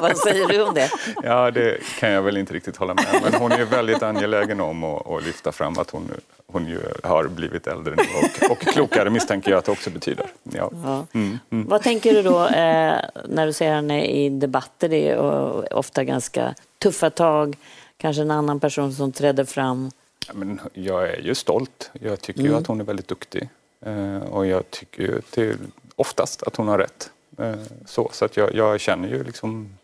[0.00, 0.90] Vad säger du om det?
[1.22, 4.84] ja, det kan jag väl inte riktigt hålla med Men hon är väldigt angelägen om
[4.84, 6.10] att, att lyfta fram att hon,
[6.46, 8.02] hon ju har blivit äldre nu
[8.46, 10.26] och, och klokare misstänker jag att det också betyder.
[10.42, 10.70] Ja.
[10.84, 11.06] Ja.
[11.14, 11.68] Mm, mm.
[11.68, 12.94] Vad tänker du då eh,
[13.28, 14.88] när du ser henne i debatter?
[14.88, 17.56] Det är eh, ofta ganska tuffa tag.
[17.96, 19.90] Kanske en annan person som träder fram.
[20.32, 21.90] Men jag är ju stolt.
[22.00, 22.52] Jag tycker Mm.
[22.52, 23.48] ju att hon är väldigt duktig.
[23.80, 25.58] Eh, och jag tycker ju till,
[25.96, 27.10] oftast att hon har rätt.
[27.38, 27.54] Eh,
[27.86, 29.76] så så att jag, jag känner ju liksom,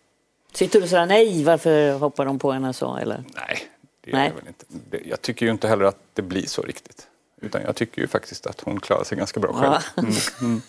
[0.53, 2.97] Sitter du sådär, nej, varför hoppar de på henne så?
[2.97, 3.25] Eller?
[3.37, 3.59] nej,
[4.01, 4.29] det Nej.
[4.29, 4.65] jag väl inte.
[4.91, 7.07] Det, jag tycker ju inte heller att det blir så riktigt.
[7.41, 9.73] Utan jag tycker ju faktiskt att hon klarar sig ganska bra själv.
[9.97, 10.03] Ja.
[10.03, 10.61] Mm, mm.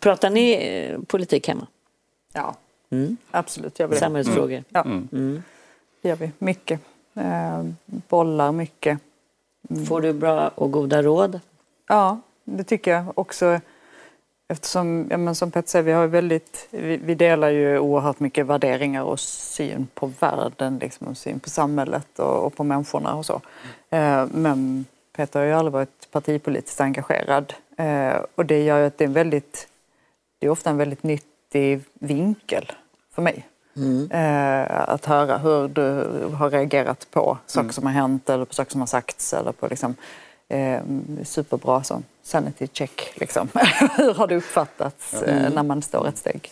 [0.00, 1.66] Pratar ni eh, politik hemma?
[2.32, 2.56] Ja,
[2.90, 3.16] Mm.
[3.30, 4.00] absolut gör vi det.
[4.00, 4.64] Samhällsfrågor?
[4.68, 5.08] Ja, Mm.
[5.12, 5.42] Mm.
[6.02, 6.30] det gör vi.
[6.38, 6.80] Mycket.
[7.14, 8.98] Eh, bollar mycket.
[9.88, 11.40] Får du bra och goda råd?
[11.88, 13.60] Ja, det tycker jag också.
[14.48, 18.46] Eftersom, ja, men som Petter säger, vi, har väldigt, vi, vi, delar ju oerhört mycket
[18.46, 23.26] värderingar och syn på världen, liksom, och syn på samhället och, och på människorna och
[23.26, 23.40] så.
[23.90, 24.84] Eh, men
[25.16, 29.08] Peter har ju aldrig varit partipolitiskt engagerad eh, och det gör ju att det är
[29.08, 29.68] väldigt,
[30.38, 32.72] det är ofta en väldigt nyttig vinkel
[33.14, 33.48] för mig.
[33.76, 34.10] Mm.
[34.10, 36.04] Eh, att höra hur du
[36.34, 37.72] har reagerat på saker mm.
[37.72, 39.94] som har hänt eller på saker som har sagts eller på liksom,
[40.52, 40.80] eh,
[41.24, 43.12] superbra som sanity check.
[43.14, 43.48] Liksom.
[43.96, 45.52] hur har det uppfattats eh, mm.
[45.52, 46.50] när man står ett steg?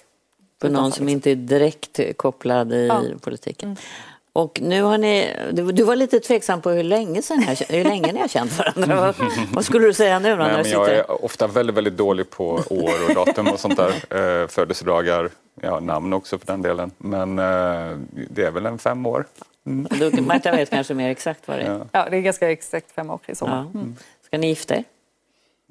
[0.61, 3.03] För någon som inte är direkt kopplad i ja.
[3.20, 3.68] politiken.
[3.68, 3.78] Mm.
[4.32, 8.12] Och nu har ni, du, var lite tveksam på hur länge, sedan jag, hur länge
[8.12, 8.96] ni har känt varandra.
[9.01, 10.36] vad, vad skulle du säga nu då?
[10.36, 13.76] Nej, när men jag är ofta väldigt, väldigt dålig på år och datum och sånt
[13.76, 13.94] där.
[14.42, 15.30] Eh, födelsedagar,
[15.61, 16.90] ja, namn också för den delen.
[16.98, 17.98] Men eh,
[18.30, 19.24] det är väl en fem år.
[19.66, 19.86] Mm.
[19.90, 21.70] Du, Marta vet kanske mer exakt vad det är.
[21.70, 23.70] Ja, ja det är ganska exakt fem år i sommar.
[23.74, 23.80] Ja.
[23.80, 23.96] Mm.
[24.26, 24.84] Ska ni gifta er?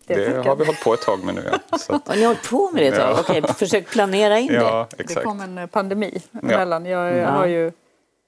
[0.05, 1.49] Det, det har vi hållit på ett tag med nu.
[1.51, 1.77] Ja.
[1.77, 2.07] Så att...
[2.07, 3.11] Har ni hållit på med det ett tag?
[3.11, 3.19] Ja.
[3.19, 5.03] Okej, försök planera in ja, det.
[5.03, 5.19] Exakt.
[5.19, 6.85] Det kom en pandemi emellan.
[6.85, 7.71] Jag, jag har ju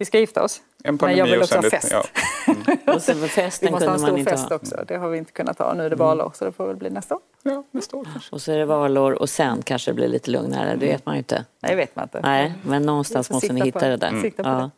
[0.02, 0.62] vi ska gifta oss.
[0.84, 1.88] En men jag vill också ha fest.
[1.92, 2.04] Ja.
[2.48, 2.78] Mm.
[2.96, 4.56] och så festen vi måste ha en stor fest ha.
[4.56, 4.84] också.
[4.88, 5.74] Det har vi inte kunnat ha.
[5.74, 7.22] Nu är det valår så det får väl bli nästa år.
[7.44, 8.36] Ja, nästa år kanske.
[8.36, 10.76] Och så är det valår och sen kanske det blir lite lugnare.
[10.76, 11.46] Det vet man ju inte.
[11.60, 12.22] Nej, vet man inte.
[12.22, 14.08] Nej, men någonstans måste ni hitta det, det där.
[14.08, 14.32] Mm.
[14.38, 14.70] Ja.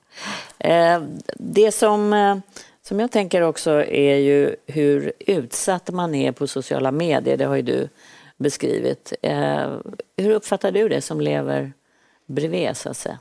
[0.57, 0.69] Det.
[0.69, 1.01] Eh,
[1.37, 2.37] det som, eh,
[2.81, 7.37] som jag tänker också är ju hur utsatt man är på sociala medier.
[7.37, 7.89] Det har ju du
[8.37, 9.13] beskrivit.
[9.21, 9.77] Eh,
[10.17, 11.73] hur uppfattar du det som lever
[12.25, 13.19] bredvid så att säga?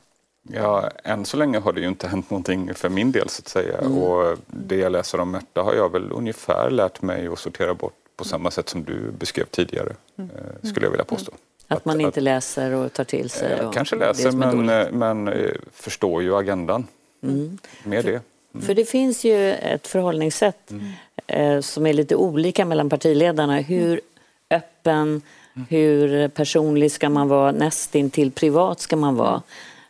[0.49, 3.47] Ja, än så länge har det ju inte hänt någonting för min del så att
[3.47, 3.77] säga.
[3.77, 3.97] Mm.
[3.97, 7.93] Och det jag läser om Märta har jag väl ungefär lärt mig att sortera bort
[8.15, 10.29] på samma sätt som du beskrev tidigare, mm.
[10.35, 11.31] Eh, skulle jag vilja påstå.
[11.31, 11.77] Mm.
[11.77, 13.51] Att man inte läser och tar till sig?
[13.51, 15.33] Eh, kanske läser men, eh, men
[15.71, 16.87] förstår ju agendan.
[17.23, 17.57] Mm.
[17.83, 18.21] Med det.
[18.53, 18.65] Mm.
[18.65, 20.71] För det finns ju ett förhållningssätt
[21.27, 21.61] mm.
[21.63, 23.57] som är lite olika mellan partiledarna.
[23.57, 24.01] Hur
[24.49, 25.21] öppen,
[25.69, 29.41] hur personlig ska man vara, nästintill privat ska man vara.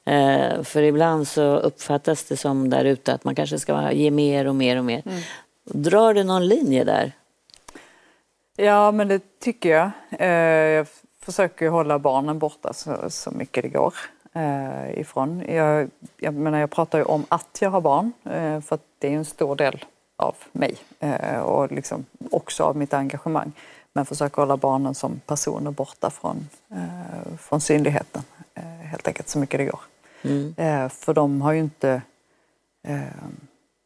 [0.05, 4.47] Eh, för ibland så uppfattas det som där ute att man kanske ska ge mer
[4.47, 5.01] och mer och mer.
[5.05, 5.21] Mm.
[5.63, 7.11] Drar du någon linje där?
[8.55, 9.91] Ja, men det tycker jag.
[10.09, 10.27] Eh,
[10.69, 10.87] jag
[11.21, 13.93] försöker hålla barnen borta så, så mycket det går
[14.33, 15.43] eh, ifrån.
[15.47, 19.11] Jag, jag, menar, jag pratar ju om att jag har barn, eh, för det är
[19.11, 19.85] en stor del
[20.15, 23.51] av mig eh, och liksom också av mitt engagemang.
[23.93, 28.21] Men försöker hålla barnen som personer borta från, eh, från synligheten
[28.93, 29.79] helt enkelt så mycket det går.
[30.23, 30.53] Mm.
[30.57, 32.01] Eh, för de har ju inte
[32.87, 33.01] eh,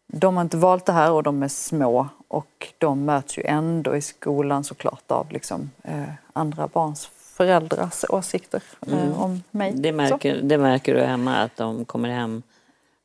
[0.08, 3.96] de har inte valt det här och de är små och de möts ju ändå
[3.96, 9.14] i skolan såklart av liksom, eh, andra barns föräldrars åsikter mm.
[9.14, 9.74] om mig.
[9.76, 12.44] Det märker, det märker du hemma att de kommer hem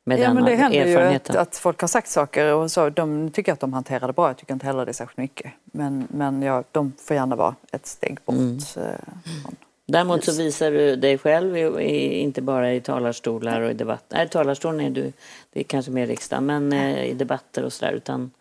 [0.03, 2.89] med ja, den men det händer ju att, att, folk har sagt saker och så,
[2.89, 4.27] de tycker att de hanterar det bra.
[4.27, 5.51] Jag tycker inte heller det är särskilt mycket.
[5.63, 8.35] Men, men ja, de får gärna vara ett steg bort.
[8.35, 8.59] Mm.
[8.59, 9.55] Från
[9.85, 14.17] Däremot så visar du dig själv, i, inte bara i talarstolar och i debatter.
[14.17, 15.13] Nej, talarstolen är du,
[15.53, 17.91] det är kanske mer riksdagen, men eh, i debatter och sådär.
[17.91, 18.31] Utan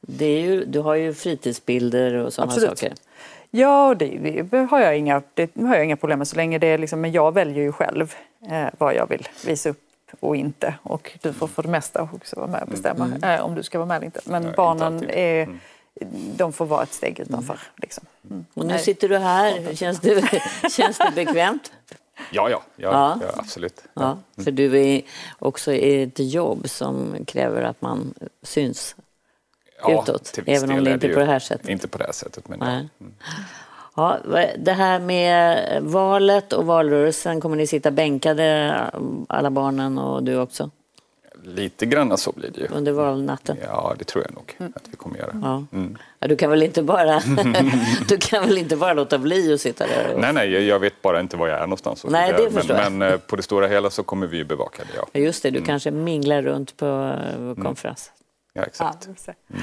[0.00, 2.78] det är ju, du har ju fritidsbilder och sådana Absolut.
[2.78, 2.94] saker.
[3.50, 6.66] Ja, det, det, har jag inga, det har jag inga problem med så länge det
[6.66, 8.14] är liksom, men jag väljer ju själv
[8.50, 9.82] eh, vad jag vill visa upp
[10.20, 10.74] och inte.
[10.82, 13.22] Och du får för det mesta också vara med och bestämma mm.
[13.22, 14.20] eh, om du ska vara med eller inte.
[14.24, 15.58] Men Nej, barnen inte är mm
[16.36, 17.52] de får vara ett steg utanför.
[17.52, 17.64] Mm.
[17.76, 18.04] Liksom.
[18.30, 18.44] Mm.
[18.54, 20.42] Och nu sitter du här, känns det,
[20.76, 21.72] känns det bekvämt?
[22.30, 23.28] Ja, ja, ja, ja.
[23.36, 23.82] absolut.
[23.94, 24.18] Ja.
[24.44, 25.02] För du är
[25.38, 28.96] också i ett jobb som kräver att man syns
[29.82, 31.68] ja, utåt, även om det inte är på det här sättet.
[31.68, 32.88] Inte på det här sättet, men Nej.
[32.98, 33.04] ja.
[33.04, 33.14] Mm.
[33.96, 34.18] Ja,
[34.58, 38.74] det här med valet och valrörelsen, kommer ni sitta bänkade
[39.28, 40.70] alla barnen och du också?
[41.54, 42.66] Lite grann så blir det ju.
[42.66, 43.56] Under valnatten?
[43.62, 44.72] Ja, det tror jag nog mm.
[44.76, 45.32] att vi kommer göra.
[45.42, 45.64] Ja.
[45.72, 45.98] Mm.
[46.18, 47.20] Ja, du, kan väl inte bara,
[48.08, 50.14] du kan väl inte bara låta bli att sitta där?
[50.14, 50.20] Och...
[50.20, 52.04] Nej, nej, jag vet bara inte var jag är någonstans.
[52.08, 52.92] Nej, det förstår men, jag.
[52.92, 55.20] men eh, på det stora hela så kommer vi bevaka det, ja.
[55.20, 55.66] Just det, du mm.
[55.66, 57.56] kanske minglar runt på eh, mm.
[57.56, 58.12] konferens.
[58.52, 59.08] Ja, exakt.
[59.26, 59.56] Ja,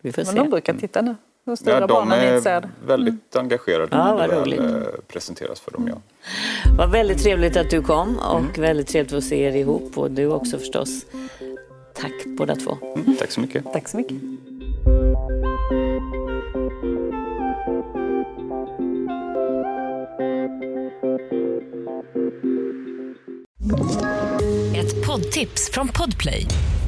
[0.00, 0.32] vi får se.
[0.32, 1.16] Men de brukar titta nu.
[1.44, 3.44] De stora ja, de är väldigt mm.
[3.44, 5.88] engagerade ja, när det väl eh, presenteras för dem.
[5.88, 6.00] Ja.
[6.78, 8.52] Vad väldigt trevligt att du kom och mm.
[8.58, 11.06] väldigt trevligt att se er ihop och du också förstås.
[11.94, 12.78] Tack båda två.
[12.96, 13.72] Mm, tack så mycket.
[13.72, 14.16] Tack så mycket.
[24.76, 26.46] Ett poddtips från Podplay.